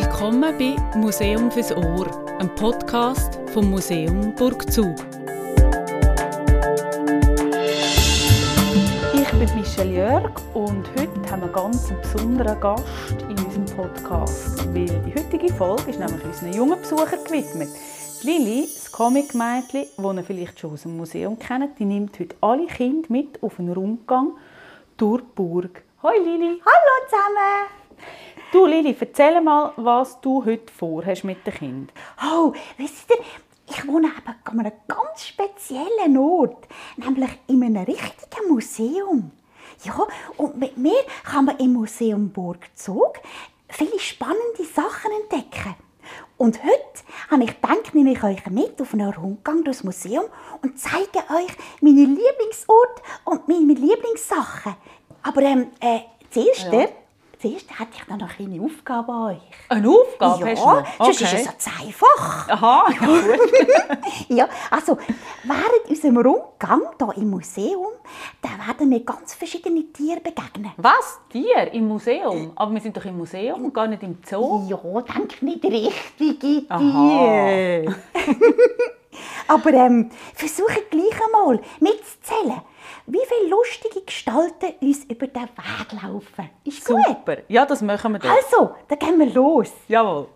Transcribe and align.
Willkommen 0.00 0.56
bei 0.56 0.76
Museum 0.96 1.50
fürs 1.50 1.72
Ohr, 1.72 2.06
einem 2.38 2.54
Podcast 2.54 3.40
vom 3.52 3.68
Museum 3.68 4.32
Burgzug. 4.36 4.94
Ich 9.12 9.28
bin 9.32 9.54
Michelle 9.56 9.92
Jörg 9.92 10.30
und 10.54 10.88
heute 10.96 11.30
haben 11.32 11.42
wir 11.42 11.48
ganz 11.48 11.90
einen 11.90 12.00
besonderen 12.00 12.60
Gast 12.60 12.86
in 13.28 13.44
unserem 13.44 13.66
Podcast, 13.76 14.72
weil 14.72 14.86
die 14.86 15.14
heutige 15.18 15.52
Folge 15.52 15.90
ist 15.90 15.98
nämlich 15.98 16.24
unseren 16.24 16.52
jungen 16.52 16.80
Besuchern 16.80 17.24
gewidmet. 17.24 17.68
Lili, 18.22 18.68
das 18.72 18.92
Comic-Mädchen, 18.92 19.86
das 19.96 20.16
ihr 20.16 20.22
vielleicht 20.22 20.60
schon 20.60 20.74
aus 20.74 20.82
dem 20.82 20.96
Museum 20.96 21.36
kennt, 21.40 21.76
die 21.80 21.84
nimmt 21.84 22.16
heute 22.20 22.36
alle 22.40 22.66
Kinder 22.66 23.08
mit 23.10 23.42
auf 23.42 23.58
einen 23.58 23.72
Rundgang 23.72 24.34
durch 24.96 25.22
die 25.22 25.34
Burg. 25.34 25.82
Hoi 26.04 26.18
Lili! 26.18 26.62
Hallo 26.64 27.06
zusammen! 27.08 27.87
Du 28.52 28.64
Lili, 28.66 28.96
erzähl 28.98 29.40
mal, 29.40 29.72
was 29.76 30.20
du 30.20 30.44
heute 30.44 30.72
vorhast 30.72 31.24
mit 31.24 31.46
den 31.46 31.54
Kindern. 31.54 31.88
Oh, 32.24 32.52
wisst 32.78 33.10
ihr, 33.10 33.22
ich 33.68 33.86
wohne 33.86 34.08
eben 34.08 34.34
an 34.44 34.60
einem 34.60 34.72
ganz 34.86 35.26
speziellen 35.26 36.16
Ort, 36.16 36.66
nämlich 36.96 37.30
in 37.46 37.62
einem 37.62 37.84
richtigen 37.84 38.48
Museum. 38.48 39.30
Ja, 39.84 39.94
und 40.38 40.56
mit 40.56 40.76
mir 40.78 40.96
kann 41.24 41.44
man 41.44 41.58
im 41.58 41.74
Museum 41.74 42.30
Burgzug 42.30 43.20
viele 43.68 43.98
spannende 43.98 44.64
Sachen 44.64 45.10
entdecken. 45.22 45.74
Und 46.38 46.62
heute 46.62 47.04
habe 47.30 47.44
ich 47.44 47.60
gedacht, 47.60 47.94
nehme 47.94 48.12
ich 48.12 48.24
euch 48.24 48.46
mit 48.46 48.80
auf 48.80 48.94
einen 48.94 49.12
Rundgang 49.12 49.62
durchs 49.64 49.84
Museum 49.84 50.24
und 50.62 50.78
zeige 50.78 51.18
euch 51.18 51.52
meine 51.80 52.00
Lieblingsorte 52.06 53.02
und 53.24 53.46
meine 53.46 53.74
Lieblingssachen. 53.74 54.74
Aber 55.22 55.42
ähm, 55.42 55.66
äh, 55.80 56.00
zuerst, 56.30 56.72
Ja. 56.72 56.88
Zuerst 57.38 57.70
hätte 57.78 57.90
ich 57.94 58.08
noch 58.08 58.38
eine 58.38 58.62
Aufgabe 58.62 59.12
an 59.12 59.30
euch. 59.30 59.42
Eine 59.68 59.88
Aufgabe 59.88 60.44
ja, 60.44 60.50
hast 60.52 60.62
du 60.62 60.66
noch? 60.66 60.96
sonst 60.98 61.20
ist 61.22 61.32
es 61.32 61.44
so 61.44 61.50
zu 61.58 61.70
einfach. 61.86 62.48
Aha, 62.48 62.86
ja 62.90 63.06
gut. 63.06 63.40
Ja, 64.28 64.48
also 64.70 64.98
während 65.44 65.88
unserem 65.88 66.16
Rundgang 66.18 66.82
hier 66.98 67.22
im 67.22 67.30
Museum, 67.30 67.88
da 68.42 68.48
werden 68.66 68.90
wir 68.90 69.04
ganz 69.04 69.34
verschiedene 69.34 69.92
Tiere 69.92 70.20
begegnen. 70.20 70.72
Was? 70.76 71.20
Tier 71.30 71.72
im 71.72 71.88
Museum? 71.88 72.52
Aber 72.56 72.72
wir 72.72 72.80
sind 72.80 72.96
doch 72.96 73.04
im 73.04 73.16
Museum 73.16 73.64
und 73.64 73.74
gar 73.74 73.86
nicht 73.86 74.02
im 74.02 74.18
Zoo. 74.24 74.66
Ja, 74.68 75.02
denk 75.02 75.42
nicht 75.42 75.64
richtige 75.64 76.70
Aha. 76.70 77.48
Tiere. 77.48 77.96
Aber 79.48 79.72
ähm, 79.72 80.10
versuche 80.34 80.82
gleich 80.90 81.20
einmal 81.24 81.60
mitzuzählen, 81.80 82.60
wie 83.08 83.20
viele 83.26 83.48
lustige 83.48 84.02
Gestalten 84.02 84.74
uns 84.80 85.04
über 85.04 85.26
den 85.26 85.42
Weg 85.42 86.02
laufen. 86.02 86.50
Ist 86.64 86.84
gut? 86.84 87.02
Super. 87.06 87.38
Ja, 87.48 87.64
das 87.64 87.80
machen 87.80 88.12
wir 88.12 88.18
doch. 88.18 88.28
Also, 88.30 88.74
dann 88.86 88.98
gehen 88.98 89.18
wir 89.18 89.32
los. 89.32 89.72
Jawohl. 89.88 90.28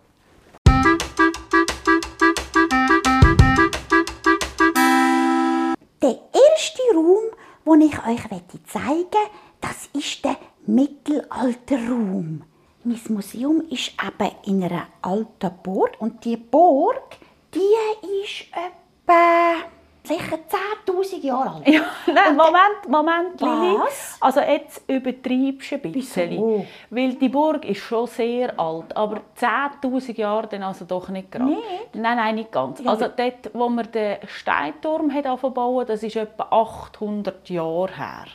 Der 6.02 6.18
erste 6.32 6.82
Raum, 6.94 7.24
den 7.66 7.80
ich 7.82 7.98
euch 7.98 8.22
zeigen 8.66 8.88
möchte, 8.90 9.18
das 9.60 9.88
ist 9.92 10.24
der 10.24 10.38
Mittelalterraum. 10.66 12.44
Mein 12.84 13.00
Museum 13.10 13.62
ist 13.68 13.92
eben 14.02 14.30
in 14.46 14.64
einer 14.64 14.86
alten 15.02 15.50
Burg 15.62 15.92
und 15.98 16.24
die 16.24 16.38
Burg, 16.38 17.16
die 17.54 18.22
ist 18.24 18.46
etwa 18.50 19.68
sicher 20.04 20.38
10'000 20.86 21.20
Jahre 21.24 21.54
alt. 21.56 21.68
Ja, 21.68 21.82
nein, 22.06 22.36
Moment, 22.36 22.88
Moment, 22.88 23.40
Lili. 23.40 23.78
Was? 23.78 24.16
Also 24.20 24.40
jetzt 24.40 24.82
übertreibst 24.88 25.70
du 25.72 25.74
ein 25.76 25.92
bisschen. 25.92 26.30
Wieso? 26.30 26.66
Weil 26.90 27.14
die 27.14 27.28
Burg 27.28 27.64
ist 27.64 27.80
schon 27.80 28.06
sehr 28.06 28.58
alt, 28.58 28.96
aber 28.96 29.20
10'000 29.38 30.16
Jahre 30.16 30.48
dann 30.48 30.62
also 30.64 30.84
doch 30.84 31.08
nicht 31.08 31.30
gerade. 31.30 31.50
Nicht? 31.50 31.94
Nein, 31.94 32.16
nein, 32.16 32.34
nicht 32.34 32.50
ganz. 32.52 32.80
Ja, 32.80 32.90
Also 32.90 33.08
dort, 33.16 33.50
wo 33.54 33.68
man 33.68 33.90
den 33.92 34.18
Steinturm 34.26 35.12
hat 35.12 35.24
bauen, 35.54 35.86
das 35.86 36.02
ist 36.02 36.16
etwa 36.16 36.44
800 36.50 37.48
Jahre 37.50 37.96
her. 37.96 38.26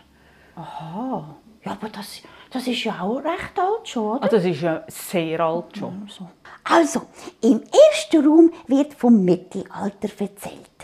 Ja, 0.55 1.71
aber 1.71 1.89
das, 1.89 2.21
das 2.49 2.65
ist 2.67 2.83
ja 2.83 3.01
auch 3.01 3.17
recht 3.17 3.59
alt 3.59 3.87
schon, 3.87 4.17
oder? 4.17 4.23
Also 4.23 4.37
das 4.37 4.45
ist 4.45 4.61
ja 4.61 4.83
sehr 4.87 5.39
alt 5.41 5.77
schon. 5.77 6.07
So. 6.09 6.27
Also, 6.63 7.01
im 7.41 7.61
ersten 7.61 8.25
Raum 8.25 8.51
wird 8.67 8.93
vom 8.93 9.23
Mittelalter 9.23 10.09
erzählt. 10.19 10.76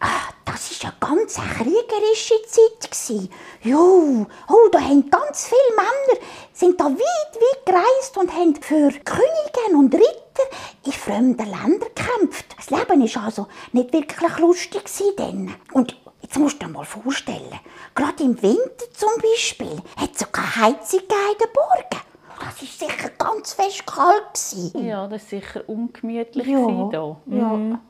Ah, 0.00 0.28
das 0.44 0.70
ist 0.70 0.82
ja 0.82 0.92
ganz 1.00 1.38
eine 1.38 1.48
kriegerische 1.54 2.34
Zeit 2.46 2.90
gsi. 2.90 3.28
Jo, 3.62 4.26
oh, 4.48 4.68
da 4.70 4.80
haben 4.80 5.08
ganz 5.10 5.46
viele 5.48 5.76
Männer 5.76 6.20
sind 6.52 6.80
da 6.80 6.84
weit, 6.86 6.94
weit 7.34 7.66
gereist 7.66 8.16
und 8.16 8.32
haben 8.32 8.54
für 8.56 8.90
Könige 9.04 9.76
und 9.76 9.94
Ritter 9.94 10.44
in 10.84 10.92
fremden 10.92 11.44
Ländern 11.46 11.80
gekämpft. 11.94 12.46
Das 12.56 12.70
Leben 12.70 13.02
ist 13.02 13.16
also 13.16 13.46
nicht 13.72 13.92
wirklich 13.92 14.38
lustig 14.38 14.84
gsi 14.84 15.14
denn. 15.16 15.54
Und 15.72 15.96
jetzt 16.22 16.38
musst 16.38 16.62
du 16.62 16.66
dir 16.66 16.72
mal 16.72 16.84
vorstellen, 16.84 17.58
gerade 17.94 18.22
im 18.22 18.40
Winter 18.42 18.90
zum 18.94 19.10
Beispiel 19.20 19.82
hat 19.96 20.10
es 20.14 20.30
keine 20.32 20.56
Heizung 20.56 21.00
in 21.00 21.08
den 21.08 21.52
Burgen. 21.52 22.02
Das 22.40 22.62
ist 22.62 22.78
sicher 22.78 23.10
ganz 23.18 23.52
fest 23.54 23.84
kalt. 23.84 24.74
Ja, 24.74 25.08
das 25.08 25.22
war 25.22 25.28
sicher 25.40 25.68
ungemütlich 25.68 26.46
Ja, 26.46 26.58
gewesen 26.60 26.90
da. 26.90 27.16
ja. 27.26 27.80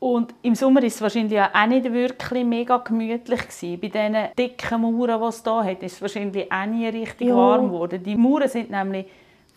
Mhm. 0.00 0.06
Und 0.08 0.34
im 0.42 0.54
Sommer 0.54 0.82
ist 0.82 0.96
es 0.96 1.02
wahrscheinlich 1.02 1.40
auch 1.40 1.66
nicht 1.66 1.92
wirklich 1.92 2.44
mega 2.44 2.76
gemütlich 2.78 3.40
gewesen. 3.40 3.80
Bei 3.80 3.88
diesen 3.88 4.16
dicken 4.38 4.80
Mauern, 4.82 5.20
die 5.20 5.26
es 5.26 5.42
hier 5.42 5.64
hat, 5.64 5.82
ist 5.82 5.92
es 5.94 6.02
wahrscheinlich 6.02 6.50
auch 6.52 6.66
nie 6.66 6.86
richtig 6.88 7.28
Ja. 7.28 7.36
warm 7.36 7.66
geworden. 7.68 8.02
Die 8.02 8.16
Mauern 8.16 8.48
sind 8.48 8.70
nämlich 8.70 9.06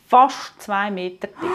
fast 0.07 0.61
zwei 0.61 0.89
Meter 0.91 1.27
dick. 1.27 1.49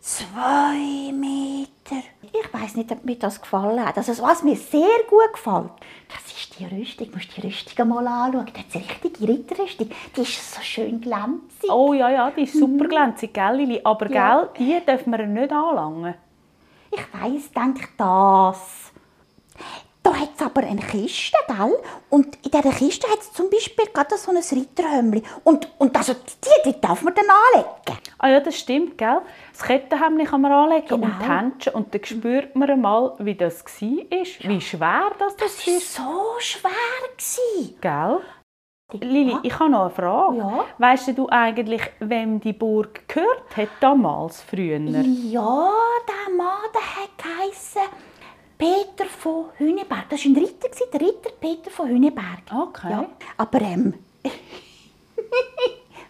Zwei 0.00 1.12
Meter. 1.12 2.02
Ich 2.22 2.54
weiß 2.54 2.76
nicht, 2.76 2.92
ob 2.92 3.04
mir 3.04 3.16
das 3.16 3.40
gefallen 3.40 3.84
hat. 3.84 3.96
Also, 3.96 4.22
was 4.22 4.42
mir 4.44 4.54
sehr 4.56 4.86
gut 5.08 5.32
gefällt, 5.32 5.70
das 6.08 6.32
ist 6.32 6.58
die 6.58 6.64
Rüstung. 6.64 7.08
Du 7.10 7.16
musst 7.16 7.36
die 7.36 7.40
Rüstung 7.40 7.88
mal 7.88 8.06
anschauen. 8.06 8.46
Das 8.54 8.64
ist 8.66 8.76
eine 8.76 8.84
richtige 9.04 9.28
Ritterrüstung. 9.32 9.88
Die 10.16 10.20
ist 10.20 10.54
so 10.54 10.60
schön 10.62 11.00
glänzig. 11.00 11.70
Oh 11.70 11.92
ja, 11.92 12.08
ja, 12.10 12.30
die 12.30 12.42
ist 12.42 12.54
super 12.56 12.86
glänzig, 12.86 13.32
gell, 13.34 13.56
Lili? 13.56 13.80
Aber 13.82 14.06
Mhm. 14.06 14.12
Ja. 14.14 14.48
gell, 14.54 14.80
die 14.80 14.86
dürfen 14.86 15.10
wir 15.10 15.26
nicht 15.26 15.50
anlangen. 15.52 16.14
Ich 16.96 17.20
weiss, 17.20 17.50
denk 17.52 17.88
das. 17.98 18.58
Da 20.02 20.14
hat 20.14 20.30
es 20.36 20.42
aber 20.46 20.60
eine 20.62 20.80
Kiste, 20.80 21.36
gell? 21.48 21.76
Und 22.10 22.36
in 22.44 22.50
dieser 22.52 22.70
Kiste 22.72 23.10
hat 23.10 23.18
es 23.18 23.32
zum 23.32 23.50
Beispiel 23.50 23.86
gerade 23.92 24.16
so 24.16 24.30
ein 24.30 24.36
Ritterhömmli. 24.36 25.20
Und, 25.42 25.68
und 25.78 25.96
also 25.96 26.14
die, 26.14 26.70
die 26.70 26.80
darf 26.80 27.02
man 27.02 27.12
dann 27.12 27.24
anlegen. 27.28 28.00
Ah 28.18 28.28
ja, 28.28 28.38
das 28.38 28.56
stimmt, 28.56 28.96
gell? 28.98 29.20
Das 29.52 29.62
Kettenhemd 29.66 30.24
kann 30.28 30.42
man 30.42 30.52
anlegen 30.52 30.94
und 30.94 31.00
Genau. 31.00 31.14
die 31.20 31.28
Händchen. 31.28 31.74
Und 31.74 31.92
dann 31.92 32.04
spürt 32.04 32.54
man 32.54 32.70
einmal, 32.70 33.14
wie 33.18 33.34
das 33.34 33.64
war, 33.64 33.88
wie 33.90 34.60
schwer 34.60 35.10
das, 35.18 35.34
das 35.36 35.56
Das 35.56 35.66
ist. 35.66 35.98
war 35.98 36.06
so 36.06 36.22
schwer. 36.38 36.70
Gell? 37.80 38.20
Lili, 38.92 39.32
Ja. 39.32 39.40
ich 39.42 39.58
habe 39.58 39.70
noch 39.70 39.80
eine 39.82 39.90
Frage. 39.90 40.36
Ja. 40.38 40.64
Weißt 40.78 41.18
du 41.18 41.28
eigentlich, 41.28 41.82
wem 41.98 42.38
die 42.40 42.52
Burg 42.52 43.08
gehört 43.08 43.56
hat 43.56 43.68
damals, 43.80 44.42
früher? 44.42 44.78
Ja, 44.78 45.70
der 46.08 46.34
Mann 46.36 46.62
der 46.72 47.02
hat 47.02 47.10
geheissen 47.18 47.82
Peter 48.56 49.04
von 49.06 49.46
Hüneberg. 49.58 50.08
Das 50.08 50.24
war 50.24 50.30
ein 50.30 50.36
Ritter, 50.36 50.68
der 50.92 51.00
Ritter 51.00 51.30
Peter 51.40 51.70
von 51.70 51.88
Hüneberg. 51.88 52.42
Okay. 52.56 52.90
Ja, 52.90 53.06
aber 53.36 53.60
ähm, 53.60 53.94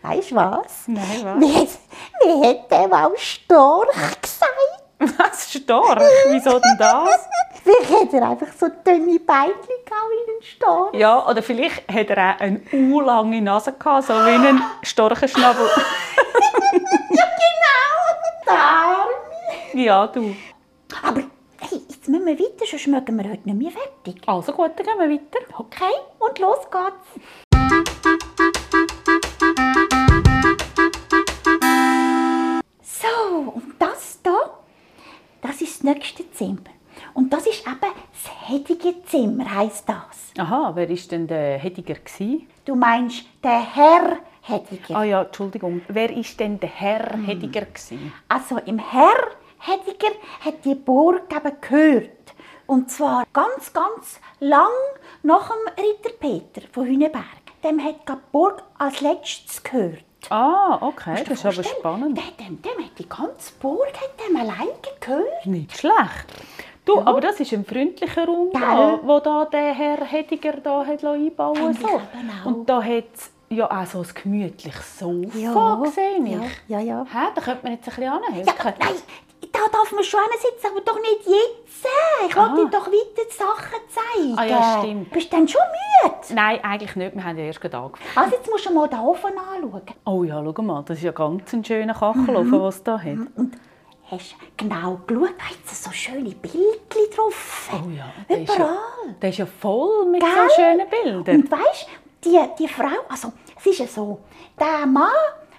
weißt 0.03 0.31
du 0.33 0.35
was? 0.37 0.87
Nein, 0.89 1.03
was? 1.25 1.41
Wie, 1.41 1.55
hat- 1.55 1.79
wie 2.21 2.47
hat 2.47 2.71
der 2.71 3.07
auch 3.07 3.17
Storch 3.17 4.21
gesagt? 4.21 4.83
Was? 5.19 5.53
Stark? 5.53 6.01
Wieso 6.29 6.59
denn 6.59 6.77
das? 6.79 7.29
Vielleicht 7.63 7.91
hat 7.91 8.13
er 8.15 8.29
einfach 8.31 8.49
so 8.59 8.69
dünne 8.69 9.19
Beinchen 9.21 9.55
gehabt 9.85 10.11
wie 10.11 10.33
ein 10.33 10.43
Storch. 10.43 10.95
Ja, 10.95 11.27
oder 11.27 11.43
vielleicht 11.43 11.91
hat 11.93 12.11
er 12.11 12.35
auch 12.37 12.41
eine 12.41 12.61
u-lange 12.73 13.41
Nase 13.43 13.73
gehabt, 13.73 14.07
so 14.07 14.15
wie 14.15 14.31
einen 14.31 14.63
Storchenschnabel. 14.83 15.69
Der 18.47 18.55
Arme. 18.55 19.11
ja, 19.75 20.07
du. 20.07 20.37
Aber 21.03 21.21
hey, 21.59 21.81
jetzt 21.89 22.09
müssen 22.09 22.27
wir 22.27 22.39
weiter, 22.39 22.65
sonst 22.71 22.87
mögen 22.87 23.17
wir 23.17 23.29
heute 23.29 23.43
nicht 23.45 23.59
mehr 23.59 23.73
fertig. 23.73 24.23
Also 24.27 24.53
gut, 24.53 24.71
dann 24.77 24.87
gehen 24.87 24.99
wir 24.99 25.11
weiter. 25.11 25.39
Okay, 25.59 25.93
und 26.21 26.39
los 26.39 26.59
geht's. 26.71 28.66
Zimmer. 36.37 36.71
Und 37.15 37.33
das 37.33 37.47
ist 37.47 37.67
eben 37.67 37.79
das 37.81 38.49
Hediger 38.49 39.05
Zimmer, 39.05 39.55
heisst 39.55 39.89
das. 39.89 40.33
Aha, 40.39 40.73
wer 40.75 40.89
war 40.89 40.97
denn 40.97 41.27
der 41.27 41.59
Hediger? 41.59 41.95
gewesen? 41.95 42.49
Du 42.65 42.75
meinst 42.75 43.25
der 43.43 43.61
Herr 43.75 44.19
Hediger. 44.43 44.97
Ah 44.97 45.05
ja, 45.05 45.23
Entschuldigung. 45.23 45.83
Wer 45.89 46.11
war 46.15 46.25
denn 46.39 46.61
der 46.61 46.69
Herr 46.71 47.17
Hediger? 47.27 47.63
gewesen? 47.63 48.13
Also 48.29 48.59
im 48.59 48.79
Herr 48.79 49.17
Hediger 49.59 50.13
hat 50.45 50.65
die 50.65 50.75
Burg 50.75 51.25
eben 51.35 51.57
gehört. 51.61 52.11
Und 52.67 52.91
zwar 52.91 53.25
ganz, 53.33 53.73
ganz 53.73 54.21
lang 54.41 54.67
nach 55.23 55.49
dem 55.49 55.85
Ritter 55.85 56.17
Peter 56.19 56.67
von 56.73 56.87
Hüneberg. 56.87 57.25
Dem 57.63 57.83
hat 57.83 58.09
die 58.09 58.13
Burg 58.33 58.63
als 58.79 59.01
letztes 59.01 59.63
gehört. 59.63 60.05
Ah, 60.31 60.79
okay, 60.81 61.23
das 61.27 61.39
ist 61.39 61.47
aber 61.47 61.63
spannend. 61.65 62.17
Der, 62.17 62.47
dem, 62.47 62.61
dem 62.63 62.85
hat 62.85 62.99
die 62.99 63.09
ganze 63.09 63.53
Burg 63.61 63.93
hat 63.95 64.11
dem 64.29 64.37
allein 64.37 64.69
gehört. 65.01 65.47
Nicht 65.47 65.79
schlecht. 65.79 66.27
Du, 66.85 67.01
aber 67.01 67.21
das 67.21 67.41
ist 67.41 67.53
ein 67.53 67.65
freundlicher 67.65 68.27
Raum, 68.27 68.51
da, 68.53 69.01
wo 69.03 69.19
da 69.19 69.45
der 69.47 69.75
Herr 69.75 70.05
Hediger 70.05 70.53
da 70.63 70.85
hat 70.87 71.05
einbauen 71.05 71.75
so. 71.75 72.01
Und 72.49 72.69
da 72.69 72.81
hat 72.83 73.05
es 73.13 73.31
ja 73.51 73.69
auch 73.69 73.87
so 73.87 73.99
ein 73.99 74.07
gemütliches 74.23 74.99
Sofa 75.01 75.37
Ja, 75.37 75.75
gesehen. 75.83 76.27
ja, 76.27 76.41
ja, 76.69 76.81
ja. 76.81 77.05
Hä, 77.13 77.27
da 77.35 77.41
könnte 77.41 77.61
man 77.65 77.73
jetzt 77.73 77.83
ein 77.89 77.95
bisschen 77.97 78.05
Ja, 78.05 78.17
anhelfen. 78.17 78.55
nein, 78.79 78.95
da 79.57 79.79
darf 79.79 79.93
man 79.93 80.05
schon 80.05 80.21
sitzen, 80.39 80.67
aber 80.71 80.81
doch 80.81 81.01
nicht 81.01 81.27
jetzt. 81.27 81.87
Ich 82.29 82.37
wollte 82.37 82.55
dir 82.57 82.71
doch 82.71 82.87
weiter 82.87 83.23
die 83.29 83.35
Sachen 83.35 83.81
zeigen. 83.89 84.39
Ah, 84.39 84.45
ja, 84.45 84.79
stimmt. 84.81 85.11
Bist 85.11 85.33
du 85.33 85.37
denn 85.37 85.49
schon 85.49 85.61
müde? 86.03 86.15
Nein, 86.35 86.65
eigentlich 86.65 86.97
nicht. 86.97 87.15
Wir 87.15 87.25
haben 87.25 87.39
ja 87.39 87.45
erst 87.45 87.65
angefangen. 87.65 87.95
Also 88.15 88.37
jetzt 88.37 88.51
musst 88.51 88.67
du 88.67 88.73
mal 88.73 88.89
den 88.89 88.99
Ofen 89.01 89.33
anschauen. 89.39 89.83
Oh 90.05 90.25
ja, 90.25 90.43
schau 90.43 90.63
mal, 90.63 90.83
das 90.83 90.99
ist 90.99 91.05
ja 91.05 91.13
ganz 91.13 91.53
ein 91.53 91.65
schöner 91.65 91.95
Kachelofen, 91.95 92.61
was 92.61 92.77
es 92.77 92.83
da 92.83 92.99
hat. 92.99 93.19
Hast 94.11 94.33
du 94.33 94.37
genau 94.57 95.01
geschaut? 95.07 95.31
Da 95.37 95.45
es 95.65 95.83
so 95.83 95.91
schöne 95.91 96.31
Bildchen 96.31 97.11
drauf. 97.15 97.71
Oh 97.73 97.91
ja, 97.91 98.07
der 98.29 98.43
ist 98.43 98.57
ja, 98.57 98.77
der 99.21 99.29
ist 99.31 99.39
ja 99.39 99.47
voll 99.47 100.07
mit 100.07 100.21
Gell? 100.21 100.31
so 100.31 100.55
schönen 100.55 100.89
Bildern. 100.89 101.41
Und 101.43 101.51
weißt 101.51 101.89
du, 102.23 102.31
die, 102.31 102.39
die 102.59 102.69
Frau, 102.69 102.87
also 103.09 103.33
es 103.59 103.67
ist 103.67 103.79
ja 103.81 103.87
so, 103.87 104.21
der 104.61 104.87
Mann, 104.87 105.11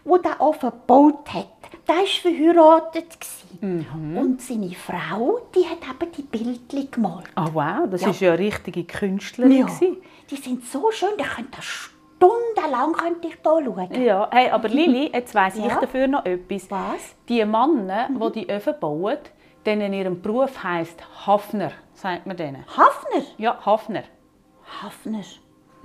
der 0.05 0.17
den 0.19 0.39
Ofen 0.39 0.69
gebaut 0.69 1.33
hat, 1.33 1.47
der 1.87 1.95
war 1.95 2.05
verheiratet. 2.05 3.17
Mhm. 3.61 4.17
Und 4.17 4.41
seine 4.41 4.71
Frau, 4.71 5.39
die 5.55 5.65
hat 5.65 5.79
eben 5.83 6.11
die 6.11 6.21
Bildchen 6.23 6.91
gemalt. 6.91 7.25
Ah 7.35 7.47
wow, 7.53 7.89
das 7.89 8.01
Ja. 8.01 8.09
ist 8.09 8.19
ja 8.21 8.29
eine 8.33 8.39
richtige 8.39 8.83
Künstlerin. 8.83 9.65
gewesen. 9.65 9.97
die 10.29 10.35
sind 10.35 10.65
so 10.65 10.91
schön, 10.91 11.09
da 11.17 11.23
könnt 11.25 11.55
ihr 11.57 11.61
stundenlang 11.61 12.93
könnt 12.93 13.23
ihr 13.23 13.31
da 13.41 13.59
schauen. 13.63 14.01
Ja, 14.03 14.27
hey, 14.31 14.49
aber 14.49 14.67
Lili, 14.69 15.09
jetzt 15.13 15.33
weiss 15.35 15.55
ich 15.57 15.63
Ja? 15.65 15.79
dafür 15.79 16.07
noch 16.07 16.25
etwas. 16.25 16.69
Was? 16.69 17.15
Die 17.29 17.43
Männer, 17.45 18.09
die 18.09 18.31
die 18.45 18.49
Öfen 18.49 18.73
bauen, 18.79 19.17
denen 19.65 19.93
ihrem 19.93 20.21
Beruf 20.21 20.63
heisst 20.63 21.01
Hafner, 21.25 21.71
sagt 21.93 22.25
man 22.25 22.35
denen. 22.37 22.65
Hafner. 22.67 23.23
Ja, 23.37 23.57
Hafner. 23.65 24.03
Hafner. 24.81 25.23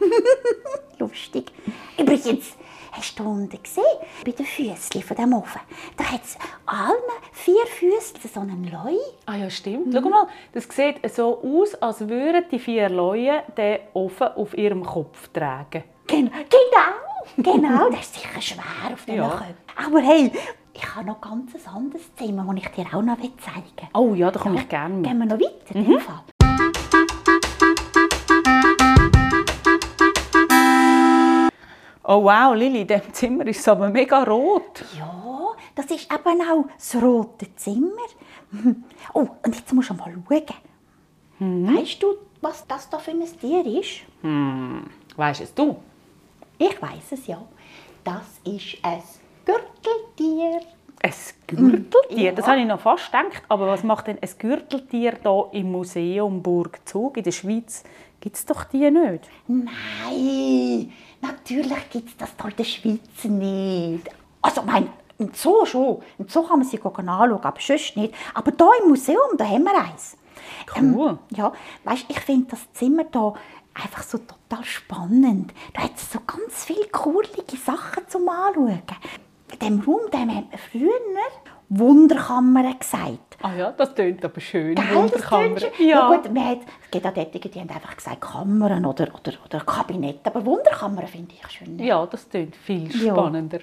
Lustig. 0.99 1.53
Übrigens, 1.99 2.57
hast 2.93 3.19
du 3.19 3.25
unten 3.25 3.63
gesehen, 3.63 3.83
bei 4.25 4.31
den 4.33 4.47
Füßchen 4.47 5.03
von 5.03 5.17
dem 5.17 5.33
Ofen, 5.33 5.61
da 5.97 6.05
hat 6.05 6.23
es 6.25 6.37
allen 6.67 7.03
vier 7.33 7.67
Füßchen 7.67 8.31
so 8.33 8.41
einen 8.41 8.65
Leu. 8.71 8.97
Ah 9.27 9.37
ja, 9.37 9.51
stimmt. 9.51 9.93
Schau 9.93 10.09
mal, 10.09 10.27
das 10.53 10.65
sieht 10.71 11.01
so 11.15 11.43
aus, 11.43 11.75
als 11.77 12.07
würden 12.09 12.45
die 12.51 12.59
vier 12.59 12.89
Leute 12.89 13.43
den 13.57 13.79
Ofen 13.95 14.29
auf 14.29 14.57
ihrem 14.57 14.85
Kopf 14.85 15.29
tragen. 15.29 15.85
Gen 16.07 16.31
genau, 16.31 17.53
genau. 17.53 17.91
Das 17.91 18.01
ist 18.01 18.15
sicher 18.15 18.41
schwer 18.41 18.93
auf 18.93 19.05
den 19.05 19.17
Ja. 19.17 19.29
Köpfen. 19.31 19.55
Aber 19.87 20.01
hey, 20.01 20.31
ich 20.75 20.95
habe 20.95 21.07
noch 21.07 21.21
ganz 21.21 21.55
ein 21.55 21.75
anderes 21.75 22.15
Zimmer, 22.17 22.45
das 22.55 22.65
ich 22.65 22.69
dir 22.71 22.87
auch 22.97 23.03
noch 23.03 23.17
zeigen 23.17 23.65
will. 23.77 23.89
Oh 23.95 24.15
ja, 24.15 24.31
da 24.31 24.41
komme 24.41 24.57
ich 24.61 24.69
gerne 24.69 24.95
mit. 24.95 25.05
Gehen 25.07 25.19
wir 25.19 25.27
noch 25.27 25.41
weiter, 25.41 25.75
in 25.75 25.85
dem 25.87 26.01
Fall. 26.01 26.21
Oh 32.05 32.25
wow, 32.25 32.55
Lili, 32.55 32.81
in 32.81 32.87
diesem 32.87 33.13
Zimmer 33.13 33.47
ist 33.47 33.61
es 33.61 33.69
aber 33.69 33.89
mega 33.89 34.25
rot. 34.25 34.85
Ja, 34.99 35.49
das 35.75 35.87
ist 35.87 36.13
eben 36.13 36.41
auch 36.43 36.65
das 36.77 36.95
rote 37.03 37.55
Zimmer. 37.57 37.91
Oh, 39.15 39.27
und 39.45 39.57
jetzt 39.57 39.73
musst 39.73 39.91
du 39.91 39.95
mal 39.95 40.13
schauen. 40.29 40.43
Mhm. 41.39 41.77
Weißt 41.77 42.03
du, 42.03 42.15
was 42.41 42.67
das 42.67 42.89
da 42.91 42.99
für 42.99 43.13
ein 43.13 43.23
Tier 43.41 43.65
ist? 43.81 44.03
Weißt 45.17 45.41
es 45.41 45.55
du? 45.55 45.77
Ich 46.59 46.81
weiß 46.81 47.13
es 47.13 47.27
ja. 47.27 47.43
Das 48.05 48.41
ist 48.45 48.77
ein 48.83 49.03
Gürteltier. 49.45 50.61
Ein 51.03 51.13
Gürteltier? 51.47 52.33
Das 52.33 52.47
habe 52.47 52.61
ich 52.61 52.67
noch 52.67 52.81
fast 52.81 53.07
gedacht. 53.07 53.43
Aber 53.49 53.67
was 53.67 53.83
macht 53.83 54.07
denn 54.07 54.19
ein 54.21 54.31
Gürteltier 54.39 55.19
hier 55.21 55.49
im 55.53 55.73
Museum 55.73 56.43
Burgzug? 56.43 57.17
In 57.17 57.25
der 57.25 57.33
Schweiz 57.33 57.83
gibt 58.21 58.37
es 58.37 58.47
doch 58.47 58.65
die 58.65 58.91
nicht. 58.91 59.29
Nein, 59.49 60.93
natürlich 61.21 61.91
gibt 61.91 62.09
es 62.11 62.17
das 62.17 62.37
da 62.37 62.49
in 62.49 62.57
der 62.57 62.65
Schweiz 62.65 63.25
nicht. 63.25 64.09
Also, 64.41 64.63
mein, 64.63 64.89
im 65.19 65.33
Zoo 65.35 65.65
schon. 65.67 66.03
Im 66.19 66.29
Zoo 66.29 66.43
kann 66.43 66.61
man 66.61 66.69
sie 66.69 66.79
anschauen, 66.79 67.07
aber 67.07 67.61
sonst 67.61 67.97
nicht. 67.97 68.15
Aber 68.35 68.53
hier 68.53 68.83
im 68.83 68.89
Museum, 68.91 69.37
da 69.37 69.45
haben 69.45 69.65
wir 69.65 69.77
eins. 69.77 70.17
Cool. 70.77 71.19
ja, 71.31 71.53
weißt, 71.85 72.07
ich 72.09 72.21
finde 72.21 72.51
das 72.51 72.73
Zimmer 72.73 73.05
hier 73.13 73.35
einfach 73.75 74.03
so 74.03 74.19
total 74.19 74.65
spannend. 74.65 75.53
Da 75.75 75.83
hat 75.83 75.97
es 75.97 76.11
so 76.13 76.19
ganz 76.27 76.65
viele 76.65 76.89
coolige 76.89 77.57
Sachen 77.57 78.09
zum 78.09 78.29
Anschauen. 78.29 78.83
Diesem 79.61 79.81
Raum 79.81 80.01
dem 80.13 80.35
hat 80.37 80.51
man 80.51 80.59
früher 80.71 80.91
Wunderkammer 81.69 82.75
gesagt. 82.75 83.37
Ah 83.41 83.55
ja, 83.55 83.73
das 83.73 83.95
tönt 83.95 84.25
aber 84.25 84.41
schön. 84.41 84.75
Gell, 84.75 84.85
das 84.85 84.95
Wunderkammer. 84.95 85.59
schon- 85.61 85.71
Ja. 85.87 86.11
ja 86.11 86.17
gut, 86.17 86.33
man 86.33 86.45
hat, 86.49 86.59
es 86.85 86.91
gibt 86.91 87.07
auch 87.07 87.15
solche, 87.15 87.39
die 87.49 87.61
haben 87.61 87.71
einfach 87.71 87.97
gesagt 87.97 88.21
Kammern 88.21 88.85
oder, 88.85 89.05
oder, 89.15 89.33
oder 89.45 89.61
Kabinett. 89.61 90.21
Aber 90.25 90.45
Wunderkammer 90.45 91.07
finde 91.07 91.35
ich 91.35 91.51
schön. 91.51 91.79
ja, 91.79 92.05
das 92.07 92.29
tönt 92.29 92.55
viel 92.57 92.95
Ja. 93.03 93.15
spannender. 93.15 93.61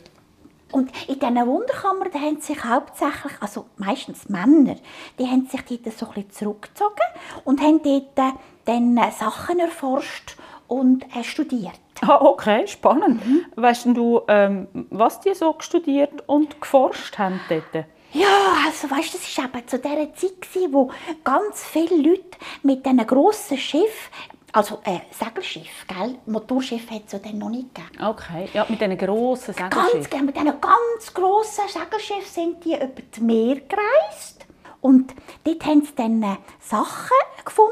Und 0.72 0.92
in 1.08 1.20
diesen 1.20 1.48
Wunderkammern 1.48 2.14
haben 2.14 2.42
sich 2.42 2.64
hauptsächlich, 2.64 3.34
also 3.40 3.66
meistens 3.78 4.28
Männer, 4.30 4.76
die 5.18 5.26
haben 5.26 5.48
sich 5.48 5.62
dort 5.66 5.98
so 5.98 6.06
ein 6.08 6.14
bisschen 6.14 6.32
zurückgezogen 6.32 7.04
und 7.44 7.62
haben 7.62 7.82
dort 7.84 8.18
äh, 8.20 8.32
dann 8.66 8.98
äh, 8.98 9.12
Sachen 9.12 9.60
erforscht 9.60 10.36
und 10.70 11.04
äh, 11.16 11.24
studiert. 11.24 11.80
Ah, 12.02 12.22
okay, 12.22 12.66
spannend. 12.68 13.26
Mhm. 13.26 13.46
Weißt 13.56 13.86
du, 13.88 14.22
ähm, 14.30 14.68
was 14.90 15.20
die 15.20 15.34
so 15.34 15.54
studiert 15.60 16.24
und 16.28 16.62
geforscht 16.62 17.18
haben 17.18 17.42
dort? 17.50 17.86
Ja, 18.14 18.28
also 18.66 18.90
weißt, 18.90 19.14
das 19.14 19.38
war 19.38 19.46
eben 19.46 19.68
zu 19.68 19.78
dieser 19.78 20.14
Zeit, 20.16 20.72
wo 20.72 20.90
ganz 21.24 21.66
viele 21.66 21.98
Leute 21.98 22.38
mit 22.64 22.86
diesen 22.86 23.06
grossen 23.06 23.58
Schiffen, 23.58 24.12
also 24.52 24.80
äh, 24.84 25.00
Segelschiff, 25.12 25.86
gell? 25.88 26.16
Motorschiff 26.26 26.90
hat 26.90 27.04
es 27.06 27.12
ja 27.12 27.20
dann 27.20 27.38
noch 27.38 27.50
nicht 27.50 27.76
gegeben. 27.76 28.04
Okay, 28.04 28.48
ja, 28.54 28.66
mit 28.68 28.82
diesen 28.82 28.98
grossen 28.98 29.54
Ganz, 29.56 29.76
Segelschiffen. 29.76 30.10
genau, 30.10 30.24
mit 30.24 30.36
diesen 30.38 30.62
ganz 30.62 31.14
grossen 31.14 31.64
Segelschiffen 31.68 32.26
sind 32.26 32.66
die 32.66 32.74
über 32.76 33.02
das 33.12 33.20
Meer 33.20 33.58
gereist. 33.58 34.46
Und 34.82 35.14
dort 35.44 35.66
haben 35.66 35.82
sie 35.82 35.96
dann 35.96 36.24
äh, 36.24 36.38
Sachen 36.60 37.18
gefunden, 37.44 37.72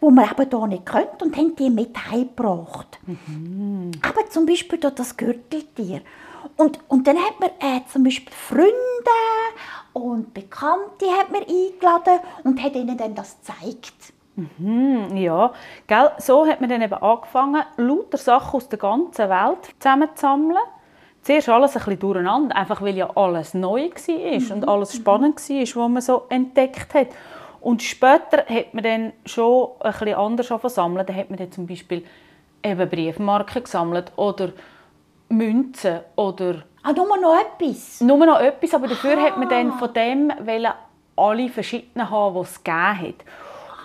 die 0.00 0.10
man 0.10 0.30
eben 0.30 0.50
hier 0.50 0.66
nicht 0.66 0.86
könnte 0.86 1.24
und 1.24 1.36
haben 1.36 1.54
die 1.56 1.70
mit 1.70 1.96
heimgebracht. 2.10 2.98
Aber 4.02 4.28
zum 4.30 4.46
Beispiel 4.46 4.78
das 4.78 5.16
Gürteltier. 5.16 6.02
Und, 6.56 6.80
und 6.88 7.06
dann 7.06 7.16
hat 7.18 7.38
man 7.40 7.50
äh, 7.60 7.80
zum 7.90 8.04
Beispiel 8.04 8.32
Freunde 8.32 8.72
und 9.92 10.34
Bekannte 10.34 11.06
hat 11.18 11.30
man 11.30 11.42
eingeladen 11.42 12.20
und 12.44 12.62
hat 12.62 12.74
ihnen 12.74 12.96
dann 12.96 13.14
das 13.14 13.36
gezeigt. 13.38 14.12
Hm, 14.58 15.16
ja, 15.16 15.52
gell? 15.88 16.12
so 16.18 16.46
hat 16.46 16.60
man 16.60 16.70
dann 16.70 16.82
eben 16.82 16.94
angefangen, 16.94 17.64
lauter 17.76 18.18
Sachen 18.18 18.56
aus 18.56 18.68
der 18.68 18.78
ganzen 18.78 19.28
Welt 19.28 19.74
zusammenzusammeln. 19.80 20.58
Zuerst 21.22 21.48
alles 21.48 21.76
ein 21.76 21.82
bisschen 21.84 21.98
durcheinander, 21.98 22.56
einfach 22.56 22.80
weil 22.80 22.96
ja 22.96 23.10
alles 23.14 23.54
neu 23.54 23.90
war 23.90 24.56
und 24.56 24.68
alles 24.68 24.94
spannend 24.94 25.36
war, 25.48 25.60
was 25.60 25.76
man 25.90 26.00
so 26.02 26.22
entdeckt 26.28 26.94
hat. 26.94 27.08
Und 27.60 27.82
später 27.82 28.44
hat 28.48 28.72
man 28.72 28.84
dann 28.84 29.12
schon 29.26 29.68
ein 29.80 29.92
bisschen 29.92 30.14
anders 30.14 30.52
sammeln. 30.74 31.06
Da 31.06 31.12
hat 31.12 31.28
man 31.28 31.38
dann 31.38 31.52
zum 31.52 31.66
Beispiel 31.66 32.04
eben 32.62 32.88
Briefmarken 32.88 33.64
gesammelt 33.64 34.12
oder 34.16 34.50
Münzen 35.28 36.00
oder 36.16 36.62
Ah, 36.82 36.92
nur 36.92 37.16
noch 37.18 37.36
etwas. 37.38 38.00
nur 38.00 38.24
noch 38.24 38.40
etwas, 38.40 38.72
aber 38.72 38.86
dafür 38.88 39.20
hat 39.20 39.36
man 39.36 39.48
dann 39.48 39.72
von 39.72 39.92
dem 39.92 40.32
alle 41.16 41.48
verschiedenen 41.48 42.08
haben, 42.08 42.34
die 42.36 42.40
es 42.40 42.62
gegeben 42.64 42.98
hat. 43.00 43.14